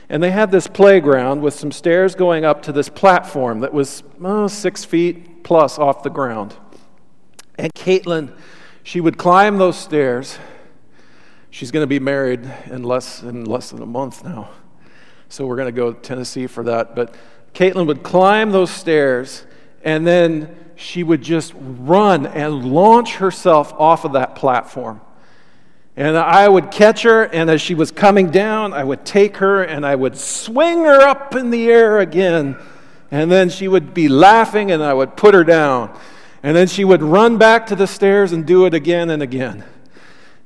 And 0.09 0.23
they 0.23 0.31
had 0.31 0.51
this 0.51 0.67
playground 0.67 1.43
with 1.43 1.53
some 1.53 1.71
stairs 1.71 2.15
going 2.15 2.47
up 2.47 2.63
to 2.63 2.73
this 2.73 2.89
platform 2.89 3.61
that 3.61 3.75
was 3.75 4.03
oh, 4.25 4.49
six 4.49 4.83
feet 4.83 5.45
plus 5.45 5.79
off 5.79 6.03
the 6.03 6.09
ground. 6.09 6.57
And 7.59 7.71
Caitlin, 7.75 8.35
she 8.83 8.99
would 8.99 9.19
climb 9.19 9.59
those 9.59 9.77
stairs. 9.77 10.39
She's 11.51 11.71
going 11.71 11.83
to 11.83 11.87
be 11.87 12.01
married 12.01 12.51
in 12.71 12.83
less, 12.83 13.23
in 13.23 13.45
less 13.45 13.69
than 13.69 13.83
a 13.83 13.87
month 13.87 14.25
now. 14.25 14.49
So 15.29 15.45
we're 15.45 15.57
going 15.57 15.67
to 15.67 15.73
go 15.73 15.93
to 15.93 16.01
Tennessee 16.01 16.47
for 16.47 16.65
that. 16.65 16.97
But 16.97 17.15
Caitlin 17.53 17.87
would 17.87 18.03
climb 18.03 18.53
those 18.53 18.71
stairs, 18.71 19.45
and 19.85 20.07
then 20.07 20.62
she 20.77 21.03
would 21.03 21.23
just 21.23 21.53
run 21.57 22.27
and 22.27 22.73
launch 22.73 23.17
herself 23.17 23.73
off 23.75 24.05
of 24.05 24.13
that 24.13 24.35
platform. 24.35 25.01
And 25.97 26.17
I 26.17 26.49
would 26.49 26.71
catch 26.71 27.03
her, 27.03 27.25
and 27.25 27.51
as 27.51 27.61
she 27.61 27.75
was 27.75 27.91
coming 27.91 28.31
down, 28.31 28.73
I 28.73 28.83
would 28.83 29.05
take 29.05 29.37
her 29.39 29.63
and 29.63 29.85
I 29.85 29.95
would 29.95 30.17
swing 30.17 30.85
her 30.85 31.01
up 31.01 31.35
in 31.35 31.51
the 31.51 31.71
air 31.71 31.99
again. 31.99 32.57
And 33.11 33.31
then 33.31 33.51
she 33.51 33.69
would 33.69 33.93
be 33.93 34.09
laughing, 34.09 34.71
and 34.71 34.83
I 34.83 34.95
would 34.95 35.17
put 35.17 35.35
her 35.35 35.45
down. 35.45 35.95
And 36.43 36.57
then 36.57 36.67
she 36.67 36.85
would 36.85 37.03
run 37.03 37.37
back 37.37 37.67
to 37.67 37.77
the 37.77 37.87
stairs 37.87 38.33
and 38.33 38.47
do 38.47 38.65
it 38.65 38.73
again 38.73 39.11
and 39.11 39.23
again. 39.23 39.65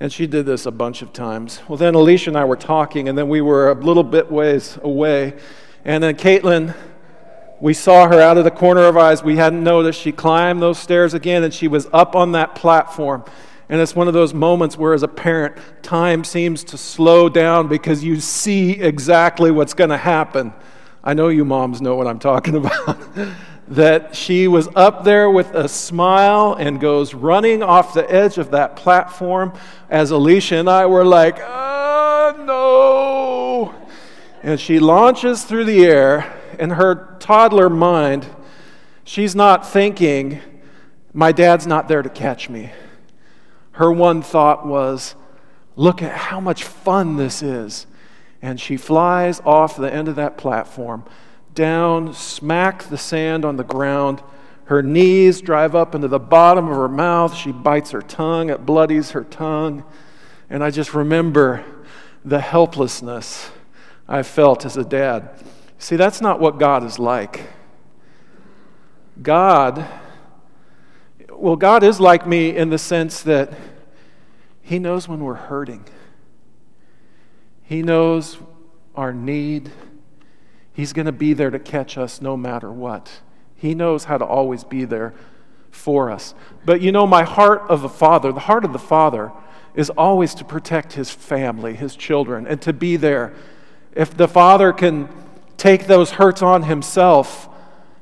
And 0.00 0.12
she 0.12 0.26
did 0.26 0.46
this 0.46 0.66
a 0.66 0.72
bunch 0.72 1.00
of 1.00 1.12
times. 1.12 1.60
Well, 1.68 1.78
then 1.78 1.94
Alicia 1.94 2.30
and 2.30 2.36
I 2.36 2.44
were 2.44 2.56
talking, 2.56 3.08
and 3.08 3.16
then 3.16 3.28
we 3.28 3.40
were 3.40 3.70
a 3.70 3.74
little 3.74 4.02
bit 4.02 4.30
ways 4.30 4.78
away. 4.82 5.34
And 5.84 6.02
then 6.02 6.16
Caitlin, 6.16 6.74
we 7.60 7.74
saw 7.74 8.06
her 8.08 8.20
out 8.20 8.38
of 8.38 8.44
the 8.44 8.50
corner 8.50 8.82
of 8.82 8.96
our 8.96 9.06
eyes. 9.06 9.22
We 9.22 9.36
hadn't 9.36 9.64
noticed. 9.64 10.00
She 10.00 10.12
climbed 10.12 10.60
those 10.60 10.78
stairs 10.78 11.14
again, 11.14 11.42
and 11.42 11.52
she 11.52 11.68
was 11.68 11.88
up 11.92 12.14
on 12.14 12.32
that 12.32 12.54
platform. 12.54 13.24
And 13.68 13.80
it's 13.80 13.96
one 13.96 14.06
of 14.08 14.14
those 14.14 14.32
moments 14.32 14.78
where, 14.78 14.94
as 14.94 15.02
a 15.02 15.08
parent, 15.08 15.56
time 15.82 16.22
seems 16.22 16.62
to 16.64 16.78
slow 16.78 17.28
down 17.28 17.66
because 17.68 18.04
you 18.04 18.20
see 18.20 18.72
exactly 18.72 19.50
what's 19.50 19.74
going 19.74 19.90
to 19.90 19.96
happen. 19.96 20.52
I 21.02 21.14
know 21.14 21.28
you 21.28 21.44
moms 21.44 21.80
know 21.80 21.96
what 21.96 22.06
I'm 22.06 22.18
talking 22.18 22.54
about. 22.64 22.98
that 23.68 24.14
she 24.14 24.46
was 24.46 24.68
up 24.76 25.02
there 25.02 25.28
with 25.28 25.52
a 25.54 25.68
smile 25.68 26.54
and 26.54 26.80
goes 26.80 27.14
running 27.14 27.62
off 27.62 27.94
the 27.94 28.08
edge 28.10 28.38
of 28.38 28.52
that 28.52 28.76
platform 28.76 29.52
as 29.90 30.12
Alicia 30.12 30.56
and 30.56 30.70
I 30.70 30.86
were 30.86 31.04
like, 31.04 31.38
oh 31.40 32.44
no. 32.46 33.74
And 34.42 34.60
she 34.60 34.78
launches 34.78 35.44
through 35.44 35.64
the 35.64 35.84
air, 35.84 36.35
and 36.58 36.72
her 36.72 37.16
toddler 37.20 37.68
mind, 37.68 38.26
she's 39.04 39.34
not 39.34 39.66
thinking, 39.66 40.40
my 41.12 41.32
dad's 41.32 41.66
not 41.66 41.88
there 41.88 42.02
to 42.02 42.10
catch 42.10 42.48
me. 42.48 42.70
Her 43.72 43.92
one 43.92 44.22
thought 44.22 44.66
was, 44.66 45.14
look 45.76 46.02
at 46.02 46.16
how 46.16 46.40
much 46.40 46.64
fun 46.64 47.16
this 47.16 47.42
is. 47.42 47.86
And 48.42 48.60
she 48.60 48.76
flies 48.76 49.40
off 49.44 49.76
the 49.76 49.92
end 49.92 50.08
of 50.08 50.16
that 50.16 50.36
platform, 50.36 51.04
down, 51.54 52.12
smack 52.14 52.84
the 52.84 52.98
sand 52.98 53.44
on 53.44 53.56
the 53.56 53.64
ground. 53.64 54.22
Her 54.66 54.82
knees 54.82 55.40
drive 55.40 55.74
up 55.74 55.94
into 55.94 56.08
the 56.08 56.18
bottom 56.18 56.68
of 56.68 56.76
her 56.76 56.88
mouth. 56.88 57.34
She 57.34 57.52
bites 57.52 57.90
her 57.92 58.02
tongue, 58.02 58.50
it 58.50 58.66
bloodies 58.66 59.12
her 59.12 59.24
tongue. 59.24 59.84
And 60.50 60.62
I 60.62 60.70
just 60.70 60.94
remember 60.94 61.64
the 62.24 62.40
helplessness 62.40 63.50
I 64.08 64.22
felt 64.22 64.64
as 64.64 64.76
a 64.76 64.84
dad. 64.84 65.30
See, 65.78 65.96
that's 65.96 66.20
not 66.20 66.40
what 66.40 66.58
God 66.58 66.84
is 66.84 66.98
like. 66.98 67.42
God 69.22 69.86
well, 71.38 71.56
God 71.56 71.82
is 71.82 72.00
like 72.00 72.26
me 72.26 72.56
in 72.56 72.70
the 72.70 72.78
sense 72.78 73.22
that 73.22 73.52
He 74.62 74.78
knows 74.78 75.08
when 75.08 75.20
we're 75.20 75.34
hurting, 75.34 75.84
He 77.62 77.82
knows 77.82 78.38
our 78.94 79.12
need. 79.12 79.70
He's 80.72 80.92
going 80.92 81.06
to 81.06 81.12
be 81.12 81.32
there 81.32 81.48
to 81.48 81.58
catch 81.58 81.96
us 81.96 82.20
no 82.20 82.36
matter 82.36 82.70
what. 82.70 83.20
He 83.54 83.74
knows 83.74 84.04
how 84.04 84.18
to 84.18 84.26
always 84.26 84.62
be 84.62 84.84
there 84.84 85.14
for 85.70 86.10
us. 86.10 86.34
But 86.66 86.82
you 86.82 86.92
know, 86.92 87.06
my 87.06 87.22
heart 87.22 87.62
of 87.70 87.80
the 87.80 87.88
Father, 87.88 88.30
the 88.30 88.40
heart 88.40 88.62
of 88.62 88.74
the 88.74 88.78
Father, 88.78 89.32
is 89.74 89.88
always 89.88 90.34
to 90.34 90.44
protect 90.44 90.92
his 90.92 91.10
family, 91.10 91.74
his 91.74 91.96
children, 91.96 92.46
and 92.46 92.60
to 92.60 92.74
be 92.74 92.96
there. 92.96 93.32
If 93.94 94.14
the 94.14 94.28
Father 94.28 94.74
can 94.74 95.08
take 95.56 95.86
those 95.86 96.12
hurts 96.12 96.42
on 96.42 96.64
himself, 96.64 97.48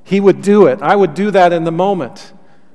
he 0.02 0.20
would 0.20 0.42
do 0.42 0.66
it. 0.66 0.82
I 0.82 0.96
would 0.96 1.14
do 1.14 1.30
that 1.30 1.52
in 1.52 1.64
the 1.64 1.72
moment 1.72 2.32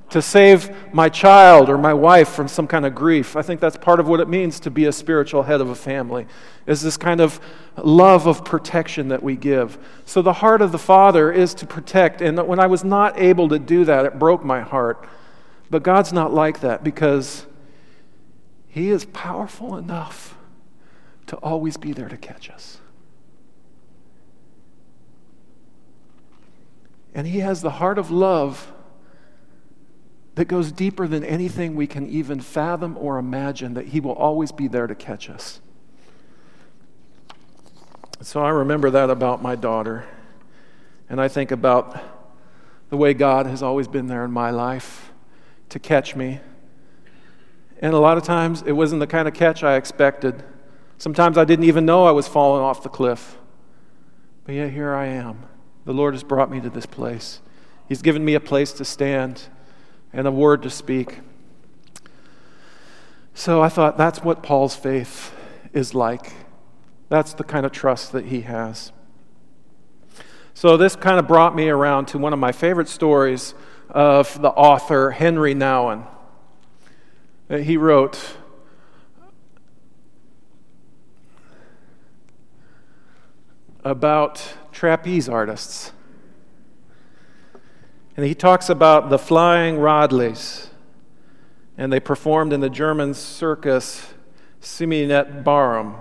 to 0.10 0.22
save 0.22 0.72
my 0.92 1.08
child 1.08 1.70
or 1.70 1.78
my 1.78 1.94
wife 1.94 2.30
from 2.30 2.48
some 2.48 2.68
kind 2.68 2.86
of 2.86 2.96
grief. 2.96 3.36
I 3.36 3.44
think 3.44 3.60
that's 3.60 3.78
part 3.78 4.00
of 4.00 4.08
what 4.08 4.20
it 4.20 4.28
means 4.28 4.60
to 4.62 4.72
be 4.72 4.86
a 4.86 4.92
spiritual 4.92 5.44
head 5.44 5.62
of 5.62 5.70
a 5.70 5.76
family. 5.76 6.26
Is 6.66 6.82
this 6.82 6.98
kind 6.98 7.22
of 7.22 7.40
love 7.84 8.28
of 8.28 8.44
protection 8.44 9.10
that 9.10 9.24
we 9.24 9.36
give. 9.36 9.78
So 10.06 10.22
the 10.22 10.34
heart 10.34 10.62
of 10.62 10.72
the 10.72 10.80
Father 10.80 11.32
is 11.32 11.54
to 11.56 11.66
protect 11.66 12.22
and 12.22 12.38
when 12.48 12.60
I 12.60 12.68
was 12.68 12.84
not 12.84 13.20
able 13.20 13.50
to 13.50 13.60
do 13.60 13.86
that 13.86 14.06
it 14.06 14.20
broke 14.20 14.44
my 14.44 14.62
heart. 14.62 15.08
But 15.70 15.84
God's 15.84 16.12
not 16.12 16.34
like 16.34 16.62
that 16.62 16.84
because 16.84 17.46
he 18.68 18.90
is 18.90 19.06
powerful 19.06 19.78
enough 19.78 20.38
to 21.28 21.36
always 21.38 21.78
be 21.78 21.94
there 21.94 22.10
to 22.10 22.18
catch 22.18 22.50
us. 22.50 22.80
And 27.20 27.28
He 27.28 27.40
has 27.40 27.62
the 27.62 27.72
heart 27.72 27.98
of 27.98 28.10
love 28.10 28.72
that 30.36 30.46
goes 30.46 30.72
deeper 30.72 31.06
than 31.06 31.26
anything 31.26 31.76
we 31.76 31.86
can 31.86 32.08
even 32.08 32.40
fathom 32.40 32.98
or 32.98 33.18
imagine, 33.18 33.74
that 33.74 33.88
He 33.88 34.00
will 34.00 34.14
always 34.14 34.54
be 34.54 34.70
there 34.70 34.88
to 34.88 34.96
catch 34.96 35.30
us. 35.30 35.60
So 38.22 38.42
I 38.42 38.50
remember 38.50 38.90
that 38.92 39.10
about 39.10 39.42
my 39.42 39.56
daughter. 39.56 40.08
And 41.10 41.20
I 41.20 41.28
think 41.28 41.52
about 41.52 42.02
the 42.90 42.96
way 42.96 43.14
God 43.14 43.48
has 43.48 43.62
always 43.62 43.90
been 43.90 44.08
there 44.08 44.24
in 44.24 44.32
my 44.32 44.52
life 44.52 45.12
to 45.68 45.80
catch 45.80 46.16
me 46.16 46.40
and 47.82 47.94
a 47.94 48.00
lot 48.00 48.18
of 48.18 48.24
times 48.24 48.62
it 48.64 48.74
wasn't 48.74 49.00
the 49.00 49.08
kind 49.08 49.28
of 49.28 49.34
catch 49.34 49.64
I 49.64 49.76
expected. 49.76 50.44
Sometimes 50.98 51.38
I 51.38 51.46
didn't 51.46 51.66
even 51.66 51.86
know 51.86 52.04
I 52.04 52.12
was 52.12 52.28
falling 52.28 52.62
off 52.62 52.84
the 52.84 52.90
cliff. 52.90 53.38
But 54.44 54.56
yet 54.56 54.72
here 54.72 54.94
I 54.94 55.08
am. 55.08 55.49
The 55.90 55.96
Lord 55.96 56.14
has 56.14 56.22
brought 56.22 56.52
me 56.52 56.62
to 56.62 56.70
this 56.70 56.86
place. 56.86 57.42
He's 57.88 58.04
given 58.04 58.24
me 58.24 58.36
a 58.36 58.40
place 58.40 58.72
to 58.74 58.86
stand 58.86 59.48
and 60.14 60.28
a 60.28 60.32
word 60.32 60.62
to 60.62 60.70
speak. 60.70 61.22
So 63.34 63.64
I 63.64 63.70
thought 63.70 63.98
that's 63.98 64.24
what 64.24 64.44
Paul's 64.44 64.76
faith 64.76 65.36
is 65.74 65.96
like. 65.96 66.34
That's 67.10 67.34
the 67.34 67.44
kind 67.44 67.66
of 67.66 67.72
trust 67.72 68.12
that 68.12 68.26
he 68.26 68.42
has. 68.42 68.92
So 70.54 70.78
this 70.78 70.96
kind 70.96 71.18
of 71.18 71.28
brought 71.28 71.56
me 71.56 71.70
around 71.70 72.06
to 72.10 72.20
one 72.20 72.34
of 72.34 72.40
my 72.40 72.52
favorite 72.52 72.88
stories 72.88 73.56
of 73.90 74.40
the 74.44 74.50
author 74.50 75.10
Henri 75.10 75.56
Nouwen 75.56 76.06
he 77.50 77.78
wrote, 77.78 78.38
about 83.84 84.56
trapeze 84.72 85.30
artists. 85.30 85.92
And 88.18 88.26
he 88.26 88.36
talks 88.36 88.70
about 88.70 89.10
the 89.10 89.18
flying 89.18 89.78
Rodleighs. 89.78 90.68
And 91.78 91.94
they 91.94 92.00
performed 92.00 92.52
in 92.52 92.60
the 92.60 92.70
German 92.70 93.14
circus 93.14 94.14
Simoneit 94.60 95.44
Barum. 95.44 95.96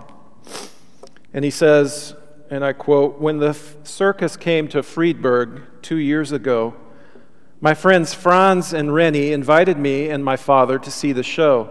And 1.32 1.44
he 1.44 1.50
says, 1.50 2.14
and 2.50 2.64
I 2.64 2.72
quote, 2.72 3.20
When 3.20 3.38
the 3.38 3.56
circus 3.84 4.36
came 4.36 4.68
to 4.68 4.82
Freiburg 4.82 5.62
two 5.82 5.98
years 5.98 6.32
ago, 6.32 6.74
my 7.60 7.74
friends 7.74 8.14
Franz 8.14 8.72
and 8.72 8.90
Reny 8.90 9.32
invited 9.32 9.78
me 9.78 10.08
and 10.08 10.24
my 10.24 10.36
father 10.36 10.78
to 10.78 10.90
see 10.90 11.12
the 11.12 11.22
show. 11.22 11.70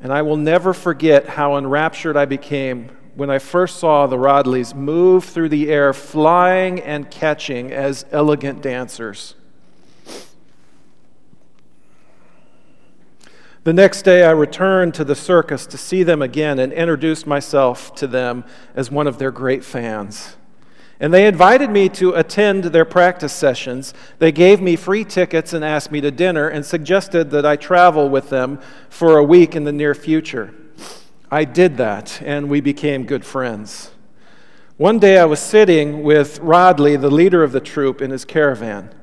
And 0.00 0.12
I 0.12 0.22
will 0.22 0.36
never 0.36 0.72
forget 0.72 1.28
how 1.28 1.56
enraptured 1.56 2.16
I 2.16 2.24
became 2.24 2.90
when 3.16 3.30
I 3.30 3.38
first 3.38 3.78
saw 3.78 4.06
the 4.06 4.18
Rodleighs 4.18 4.74
move 4.74 5.24
through 5.24 5.48
the 5.48 5.70
air, 5.70 5.94
flying 5.94 6.78
and 6.80 7.10
catching 7.10 7.72
as 7.72 8.04
elegant 8.12 8.60
dancers. 8.60 9.34
The 13.64 13.72
next 13.72 14.02
day, 14.02 14.22
I 14.22 14.30
returned 14.32 14.92
to 14.94 15.04
the 15.04 15.14
circus 15.14 15.66
to 15.66 15.78
see 15.78 16.02
them 16.02 16.20
again 16.20 16.58
and 16.58 16.72
introduced 16.74 17.26
myself 17.26 17.94
to 17.96 18.06
them 18.06 18.44
as 18.74 18.90
one 18.90 19.06
of 19.06 19.18
their 19.18 19.30
great 19.30 19.64
fans. 19.64 20.36
And 21.00 21.12
they 21.12 21.26
invited 21.26 21.70
me 21.70 21.88
to 21.88 22.12
attend 22.12 22.64
their 22.64 22.84
practice 22.84 23.32
sessions. 23.32 23.94
They 24.18 24.30
gave 24.30 24.60
me 24.60 24.76
free 24.76 25.04
tickets 25.04 25.54
and 25.54 25.64
asked 25.64 25.90
me 25.90 26.02
to 26.02 26.10
dinner 26.10 26.48
and 26.48 26.64
suggested 26.64 27.30
that 27.30 27.46
I 27.46 27.56
travel 27.56 28.10
with 28.10 28.28
them 28.28 28.60
for 28.90 29.16
a 29.16 29.24
week 29.24 29.56
in 29.56 29.64
the 29.64 29.72
near 29.72 29.94
future. 29.94 30.54
I 31.30 31.44
did 31.44 31.76
that, 31.78 32.22
and 32.22 32.48
we 32.48 32.60
became 32.60 33.04
good 33.04 33.24
friends. 33.24 33.90
One 34.76 35.00
day 35.00 35.18
I 35.18 35.24
was 35.24 35.40
sitting 35.40 36.04
with 36.04 36.38
Rodleigh, 36.38 36.98
the 36.98 37.10
leader 37.10 37.42
of 37.42 37.50
the 37.50 37.60
troop, 37.60 38.00
in 38.00 38.10
his 38.10 38.24
caravan. 38.24 38.94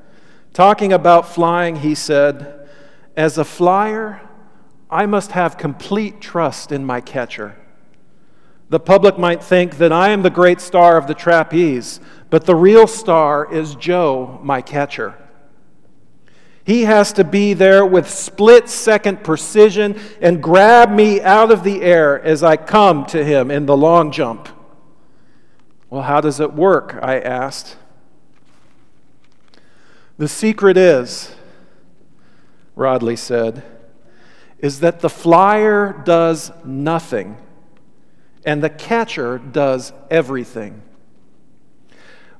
Talking 0.54 0.92
about 0.92 1.28
flying, 1.28 1.76
he 1.76 1.94
said, 1.94 2.66
As 3.14 3.36
a 3.36 3.44
flyer, 3.44 4.22
I 4.88 5.04
must 5.04 5.32
have 5.32 5.58
complete 5.58 6.20
trust 6.20 6.72
in 6.72 6.84
my 6.84 7.02
catcher. 7.02 7.56
The 8.70 8.80
public 8.80 9.18
might 9.18 9.42
think 9.42 9.76
that 9.76 9.92
I 9.92 10.08
am 10.08 10.22
the 10.22 10.30
great 10.30 10.60
star 10.60 10.96
of 10.96 11.06
the 11.06 11.14
trapeze, 11.14 12.00
but 12.30 12.46
the 12.46 12.56
real 12.56 12.86
star 12.86 13.52
is 13.52 13.74
Joe, 13.74 14.40
my 14.42 14.62
catcher. 14.62 15.14
He 16.64 16.82
has 16.82 17.12
to 17.14 17.24
be 17.24 17.52
there 17.52 17.84
with 17.84 18.08
split 18.08 18.70
second 18.70 19.22
precision 19.22 20.00
and 20.20 20.42
grab 20.42 20.90
me 20.90 21.20
out 21.20 21.50
of 21.50 21.62
the 21.62 21.82
air 21.82 22.20
as 22.22 22.42
I 22.42 22.56
come 22.56 23.04
to 23.06 23.22
him 23.22 23.50
in 23.50 23.66
the 23.66 23.76
long 23.76 24.10
jump. 24.10 24.48
Well, 25.90 26.02
how 26.02 26.20
does 26.20 26.40
it 26.40 26.54
work? 26.54 26.98
I 27.02 27.20
asked. 27.20 27.76
The 30.16 30.28
secret 30.28 30.76
is, 30.76 31.34
Rodleigh 32.74 33.16
said, 33.16 33.62
is 34.58 34.80
that 34.80 35.00
the 35.00 35.10
flyer 35.10 35.92
does 36.04 36.50
nothing 36.64 37.36
and 38.46 38.62
the 38.62 38.70
catcher 38.70 39.38
does 39.38 39.92
everything. 40.10 40.82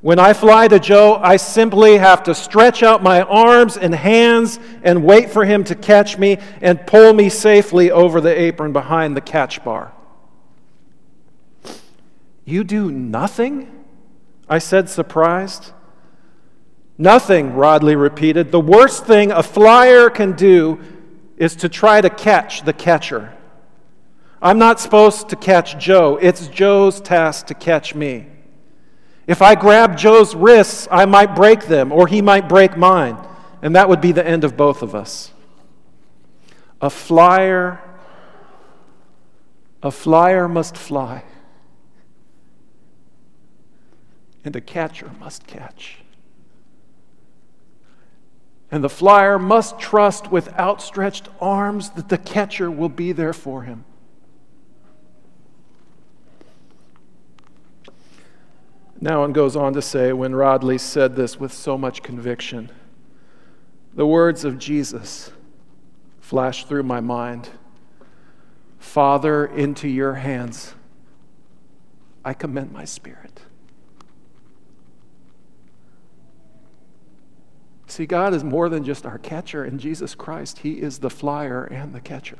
When 0.04 0.18
I 0.18 0.34
fly 0.34 0.68
to 0.68 0.78
Joe, 0.78 1.14
I 1.14 1.38
simply 1.38 1.96
have 1.96 2.24
to 2.24 2.34
stretch 2.34 2.82
out 2.82 3.02
my 3.02 3.22
arms 3.22 3.78
and 3.78 3.94
hands 3.94 4.60
and 4.82 5.02
wait 5.02 5.30
for 5.30 5.46
him 5.46 5.64
to 5.64 5.74
catch 5.74 6.18
me 6.18 6.36
and 6.60 6.86
pull 6.86 7.14
me 7.14 7.30
safely 7.30 7.90
over 7.90 8.20
the 8.20 8.38
apron 8.38 8.74
behind 8.74 9.16
the 9.16 9.22
catch 9.22 9.64
bar. 9.64 9.94
You 12.44 12.64
do 12.64 12.90
nothing? 12.92 13.86
I 14.46 14.58
said, 14.58 14.90
surprised. 14.90 15.72
Nothing, 16.98 17.54
Rodleigh 17.54 17.96
repeated. 17.96 18.52
The 18.52 18.60
worst 18.60 19.06
thing 19.06 19.32
a 19.32 19.42
flyer 19.42 20.10
can 20.10 20.32
do 20.32 20.80
is 21.38 21.56
to 21.56 21.70
try 21.70 22.02
to 22.02 22.10
catch 22.10 22.66
the 22.66 22.74
catcher. 22.74 23.32
I'm 24.42 24.58
not 24.58 24.80
supposed 24.80 25.30
to 25.30 25.36
catch 25.36 25.78
Joe. 25.78 26.18
It's 26.20 26.48
Joe's 26.48 27.00
task 27.00 27.46
to 27.46 27.54
catch 27.54 27.94
me. 27.94 28.26
If 29.26 29.40
I 29.40 29.54
grab 29.54 29.96
Joe's 29.96 30.34
wrists, 30.34 30.86
I 30.90 31.06
might 31.06 31.34
break 31.34 31.66
them, 31.66 31.92
or 31.92 32.06
he 32.06 32.20
might 32.20 32.48
break 32.48 32.76
mine, 32.76 33.16
and 33.62 33.74
that 33.74 33.88
would 33.88 34.00
be 34.00 34.12
the 34.12 34.26
end 34.26 34.44
of 34.44 34.56
both 34.56 34.82
of 34.82 34.94
us. 34.94 35.32
A 36.80 36.90
flyer, 36.90 37.80
a 39.82 39.90
flyer 39.90 40.46
must 40.46 40.76
fly, 40.76 41.24
and 44.44 44.54
a 44.54 44.60
catcher 44.60 45.10
must 45.18 45.46
catch. 45.46 45.98
And 48.70 48.84
the 48.84 48.90
flyer 48.90 49.38
must 49.38 49.78
trust 49.78 50.30
with 50.30 50.52
outstretched 50.58 51.28
arms 51.40 51.90
that 51.90 52.08
the 52.10 52.18
catcher 52.18 52.70
will 52.70 52.88
be 52.88 53.12
there 53.12 53.32
for 53.32 53.62
him. 53.62 53.84
Nouwen 59.00 59.32
goes 59.32 59.56
on 59.56 59.72
to 59.74 59.82
say, 59.82 60.12
when 60.12 60.34
Rodleigh 60.34 60.78
said 60.78 61.16
this 61.16 61.38
with 61.38 61.52
so 61.52 61.76
much 61.76 62.02
conviction, 62.02 62.70
the 63.94 64.06
words 64.06 64.44
of 64.44 64.58
Jesus 64.58 65.30
flashed 66.20 66.68
through 66.68 66.82
my 66.84 67.00
mind 67.00 67.50
Father, 68.78 69.46
into 69.46 69.88
your 69.88 70.14
hands 70.14 70.74
I 72.24 72.34
commend 72.34 72.70
my 72.70 72.84
spirit. 72.84 73.40
See, 77.86 78.06
God 78.06 78.34
is 78.34 78.44
more 78.44 78.68
than 78.68 78.84
just 78.84 79.06
our 79.06 79.18
catcher 79.18 79.64
in 79.64 79.78
Jesus 79.78 80.14
Christ, 80.14 80.58
He 80.58 80.80
is 80.80 80.98
the 80.98 81.10
flyer 81.10 81.64
and 81.64 81.94
the 81.94 82.00
catcher. 82.00 82.38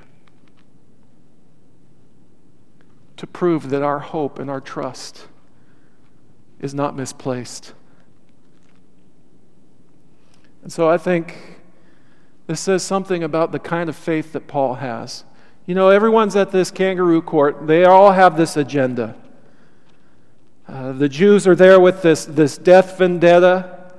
To 3.17 3.27
prove 3.27 3.71
that 3.71 3.83
our 3.83 4.01
hope 4.01 4.39
and 4.39 4.51
our 4.51 4.61
trust 4.61 5.29
is 6.65 6.73
not 6.73 6.97
misplaced. 6.97 7.75
And 10.62 10.73
so 10.73 10.89
I 10.89 10.97
think 10.97 11.61
This 12.47 12.61
says 12.61 12.83
something 12.83 13.23
about 13.23 13.53
the 13.53 13.59
kind 13.59 13.89
of 13.89 13.97
faith 13.97 14.33
that 14.33 14.47
Paul 14.47 14.75
has. 14.75 15.25
You 15.67 15.75
know, 15.75 15.89
everyone's 15.89 16.37
at 16.37 16.51
this 16.53 16.71
kangaroo 16.71 17.23
court, 17.23 17.67
they 17.67 17.85
all 17.85 18.12
have 18.12 18.37
this 18.37 18.57
agenda. 18.57 19.17
Uh, 20.69 20.93
the 20.93 21.09
Jews 21.09 21.47
are 21.47 21.55
there 21.55 21.81
with 21.81 22.03
this, 22.03 22.27
this 22.27 22.59
death 22.59 22.99
vendetta. 22.99 23.93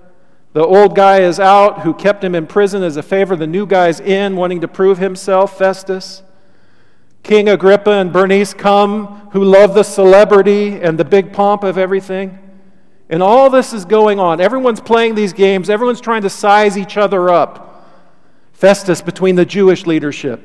The 0.54 0.64
old 0.64 0.96
guy 0.96 1.22
is 1.22 1.40
out 1.40 1.82
who 1.82 1.94
kept 1.94 2.24
him 2.24 2.34
in 2.36 2.48
prison 2.48 2.82
as 2.84 2.98
a 2.98 3.04
favor. 3.04 3.36
The 3.36 3.48
new 3.48 3.66
guy's 3.66 4.00
in, 4.00 4.36
wanting 4.36 4.62
to 4.62 4.68
prove 4.68 5.00
himself, 5.00 5.58
Festus. 5.58 6.24
King 7.24 7.50
Agrippa 7.50 7.92
and 7.92 8.14
Bernice 8.14 8.54
come, 8.54 9.30
who 9.32 9.44
love 9.44 9.74
the 9.74 9.84
celebrity 9.84 10.80
and 10.80 11.00
the 11.00 11.06
big 11.06 11.34
pomp 11.34 11.64
of 11.64 11.78
everything. 11.78 12.38
And 13.10 13.22
all 13.22 13.50
this 13.50 13.74
is 13.74 13.86
going 13.86 14.20
on. 14.20 14.42
Everyone's 14.42 14.82
playing 14.82 15.16
these 15.16 15.34
games, 15.34 15.70
everyone's 15.70 16.02
trying 16.02 16.24
to 16.24 16.30
size 16.30 16.78
each 16.78 16.98
other 16.98 17.30
up. 17.30 17.88
Festus 18.54 19.02
between 19.02 19.36
the 19.36 19.46
Jewish 19.46 19.86
leadership, 19.86 20.42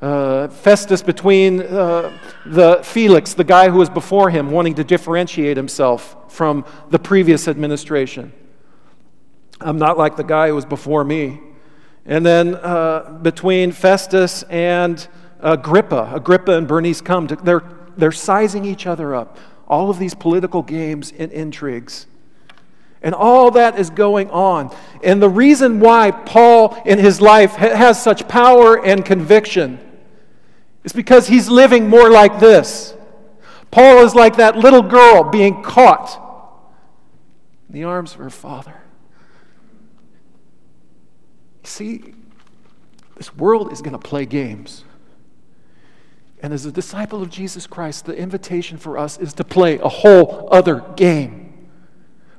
uh, 0.00 0.48
Festus 0.48 1.02
between 1.02 1.62
uh, 1.62 2.16
the 2.46 2.80
Felix, 2.84 3.34
the 3.34 3.42
guy 3.42 3.68
who 3.68 3.78
was 3.78 3.88
before 3.88 4.30
him, 4.30 4.50
wanting 4.50 4.74
to 4.74 4.84
differentiate 4.84 5.56
himself 5.56 6.30
from 6.30 6.64
the 6.90 6.98
previous 6.98 7.48
administration. 7.48 8.32
I'm 9.60 9.78
not 9.78 9.98
like 9.98 10.16
the 10.16 10.24
guy 10.24 10.48
who 10.48 10.54
was 10.54 10.66
before 10.66 11.04
me. 11.04 11.40
And 12.06 12.24
then 12.24 12.54
uh, 12.54 13.18
between 13.22 13.72
Festus 13.72 14.44
and 14.44 15.06
Agrippa, 15.40 16.12
Agrippa 16.14 16.52
and 16.52 16.68
Bernice 16.68 17.00
come, 17.00 17.26
to, 17.26 17.36
they're, 17.36 17.64
they're 17.96 18.12
sizing 18.12 18.64
each 18.64 18.86
other 18.86 19.14
up. 19.14 19.38
All 19.68 19.90
of 19.90 20.00
these 20.00 20.14
political 20.14 20.62
games 20.62 21.12
and 21.16 21.30
intrigues. 21.30 22.06
And 23.00 23.14
all 23.14 23.52
that 23.52 23.78
is 23.78 23.90
going 23.90 24.28
on. 24.30 24.74
And 25.04 25.22
the 25.22 25.28
reason 25.28 25.78
why 25.78 26.10
Paul 26.10 26.82
in 26.84 26.98
his 26.98 27.20
life 27.20 27.52
has 27.52 28.02
such 28.02 28.26
power 28.26 28.84
and 28.84 29.04
conviction 29.04 29.78
is 30.82 30.92
because 30.92 31.28
he's 31.28 31.48
living 31.48 31.88
more 31.88 32.10
like 32.10 32.40
this. 32.40 32.94
Paul 33.70 34.04
is 34.04 34.14
like 34.14 34.36
that 34.36 34.56
little 34.56 34.82
girl 34.82 35.24
being 35.24 35.62
caught 35.62 36.24
in 37.68 37.74
the 37.74 37.84
arms 37.84 38.12
of 38.14 38.18
her 38.18 38.30
father. 38.30 38.80
See, 41.62 42.14
this 43.16 43.36
world 43.36 43.72
is 43.72 43.82
going 43.82 43.92
to 43.92 43.98
play 43.98 44.24
games. 44.24 44.84
And 46.40 46.52
as 46.52 46.64
a 46.64 46.72
disciple 46.72 47.22
of 47.22 47.30
Jesus 47.30 47.66
Christ, 47.66 48.04
the 48.04 48.16
invitation 48.16 48.78
for 48.78 48.96
us 48.96 49.18
is 49.18 49.32
to 49.34 49.44
play 49.44 49.78
a 49.78 49.88
whole 49.88 50.48
other 50.52 50.84
game. 50.96 51.68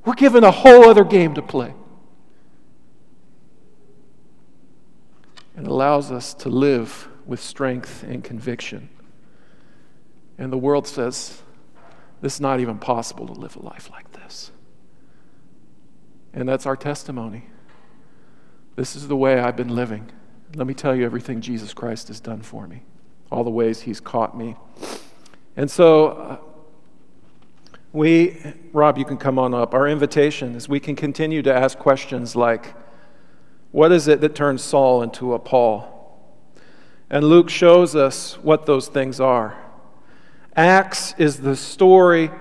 We're 0.06 0.14
given 0.14 0.44
a 0.44 0.52
whole 0.52 0.90
other 0.90 1.04
game 1.04 1.34
to 1.36 1.42
play. 1.42 1.74
It 5.58 5.68
allows 5.68 6.12
us 6.12 6.34
to 6.36 6.50
live 6.50 7.10
with 7.26 7.42
strength 7.42 8.04
and 8.04 8.24
conviction. 8.24 8.90
And 10.38 10.54
the 10.54 10.58
world 10.58 10.88
says, 10.88 11.42
this 12.22 12.36
is 12.36 12.42
not 12.42 12.62
even 12.62 12.80
possible 12.80 13.28
to 13.28 13.34
live 13.34 13.58
a 13.58 13.62
life 13.62 13.90
like 13.92 14.12
this. 14.14 14.52
And 16.34 16.48
that's 16.48 16.66
our 16.66 16.78
testimony. 16.78 17.48
This 18.76 18.96
is 18.96 19.10
the 19.10 19.18
way 19.18 19.40
I've 19.40 19.58
been 19.58 19.76
living. 19.76 20.10
Let 20.56 20.66
me 20.66 20.74
tell 20.74 20.96
you 20.96 21.06
everything 21.06 21.42
Jesus 21.42 21.74
Christ 21.74 22.08
has 22.08 22.22
done 22.22 22.42
for 22.42 22.66
me, 22.68 22.84
all 23.32 23.44
the 23.44 23.50
ways 23.50 23.82
he's 23.82 24.00
caught 24.00 24.38
me. 24.38 24.56
And 25.56 25.70
so, 25.70 26.44
we, 27.92 28.38
Rob, 28.72 28.98
you 28.98 29.06
can 29.06 29.18
come 29.18 29.38
on 29.40 29.54
up. 29.54 29.74
Our 29.74 29.88
invitation 29.88 30.56
is 30.56 30.70
we 30.70 30.80
can 30.80 30.96
continue 30.96 31.42
to 31.42 31.54
ask 31.54 31.78
questions 31.78 32.36
like, 32.36 32.74
what 33.72 33.92
is 33.92 34.08
it 34.08 34.22
that 34.22 34.36
turns 34.36 34.64
Saul 34.64 35.04
into 35.04 35.34
a 35.34 35.40
Paul? 35.40 35.96
And 37.10 37.26
Luke 37.26 37.50
shows 37.50 37.96
us 37.96 38.36
what 38.42 38.66
those 38.66 38.88
things 38.88 39.20
are. 39.20 39.58
Acts 40.56 41.14
is 41.18 41.38
the 41.38 41.56
story 41.56 42.32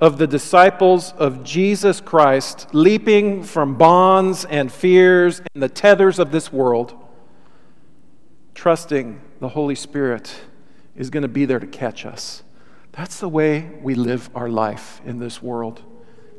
of 0.00 0.18
the 0.18 0.26
disciples 0.26 1.12
of 1.12 1.42
Jesus 1.42 2.00
Christ 2.00 2.68
leaping 2.74 3.42
from 3.42 3.76
bonds 3.76 4.44
and 4.44 4.70
fears 4.70 5.40
and 5.54 5.62
the 5.62 5.68
tethers 5.68 6.18
of 6.18 6.32
this 6.32 6.52
world, 6.52 6.94
trusting 8.54 9.20
the 9.40 9.48
Holy 9.50 9.74
Spirit 9.74 10.34
is 10.96 11.10
going 11.10 11.22
to 11.22 11.28
be 11.28 11.44
there 11.44 11.58
to 11.58 11.66
catch 11.66 12.06
us. 12.06 12.42
That's 12.92 13.20
the 13.20 13.28
way 13.28 13.70
we 13.82 13.94
live 13.94 14.30
our 14.34 14.48
life 14.48 15.00
in 15.04 15.18
this 15.18 15.42
world. 15.42 15.82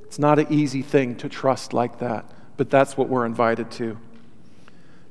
It's 0.05 0.17
not 0.17 0.39
an 0.39 0.47
easy 0.49 0.81
thing 0.81 1.15
to 1.17 1.29
trust 1.29 1.73
like 1.73 1.99
that, 1.99 2.25
but 2.55 2.69
that's 2.69 2.97
what 2.97 3.09
we're 3.09 3.25
invited 3.25 3.69
to. 3.71 3.97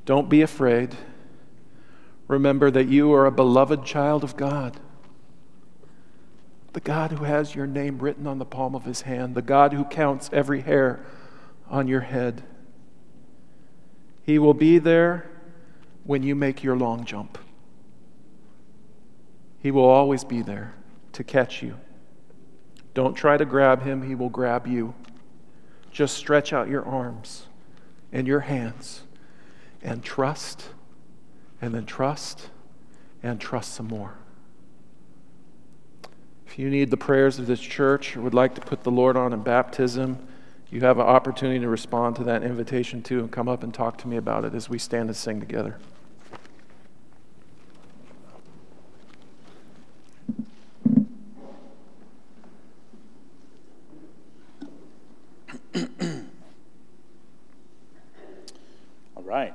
Don't 0.05 0.27
be 0.29 0.41
afraid. 0.41 0.95
Remember 2.27 2.69
that 2.71 2.87
you 2.87 3.13
are 3.13 3.25
a 3.25 3.31
beloved 3.31 3.85
child 3.85 4.23
of 4.23 4.35
God. 4.35 4.79
The 6.73 6.81
God 6.81 7.11
who 7.11 7.23
has 7.23 7.55
your 7.55 7.67
name 7.67 7.99
written 7.99 8.27
on 8.27 8.39
the 8.39 8.45
palm 8.45 8.75
of 8.75 8.83
his 8.83 9.01
hand, 9.01 9.33
the 9.33 9.41
God 9.41 9.71
who 9.71 9.85
counts 9.85 10.29
every 10.33 10.61
hair 10.61 10.99
on 11.69 11.87
your 11.87 12.01
head. 12.01 12.43
He 14.23 14.37
will 14.37 14.53
be 14.53 14.77
there 14.77 15.29
when 16.03 16.23
you 16.23 16.35
make 16.35 16.63
your 16.63 16.75
long 16.75 17.05
jump. 17.05 17.37
He 19.59 19.71
will 19.71 19.85
always 19.85 20.23
be 20.23 20.41
there 20.41 20.73
to 21.13 21.23
catch 21.23 21.61
you. 21.61 21.77
Don't 22.93 23.15
try 23.15 23.37
to 23.37 23.45
grab 23.45 23.83
him, 23.83 24.01
he 24.03 24.15
will 24.15 24.29
grab 24.29 24.67
you. 24.67 24.93
Just 25.91 26.15
stretch 26.15 26.53
out 26.53 26.67
your 26.67 26.85
arms 26.85 27.47
and 28.11 28.27
your 28.27 28.41
hands 28.41 29.03
and 29.81 30.03
trust, 30.03 30.69
and 31.61 31.73
then 31.73 31.85
trust, 31.85 32.49
and 33.21 33.39
trust 33.39 33.73
some 33.73 33.87
more. 33.87 34.15
If 36.45 36.57
you 36.57 36.69
need 36.69 36.89
the 36.89 36.97
prayers 36.97 37.39
of 37.39 37.47
this 37.47 37.59
church 37.59 38.15
or 38.15 38.21
would 38.21 38.33
like 38.33 38.55
to 38.55 38.61
put 38.61 38.83
the 38.83 38.91
Lord 38.91 39.17
on 39.17 39.33
in 39.33 39.43
baptism, 39.43 40.17
you 40.69 40.81
have 40.81 40.97
an 40.97 41.05
opportunity 41.05 41.59
to 41.59 41.69
respond 41.69 42.15
to 42.17 42.23
that 42.25 42.43
invitation 42.43 43.01
too 43.01 43.19
and 43.19 43.31
come 43.31 43.47
up 43.47 43.63
and 43.63 43.73
talk 43.73 43.97
to 43.99 44.07
me 44.07 44.17
about 44.17 44.43
it 44.43 44.53
as 44.53 44.69
we 44.69 44.77
stand 44.77 45.09
and 45.09 45.15
sing 45.15 45.39
together. 45.39 45.77
Right. 59.27 59.53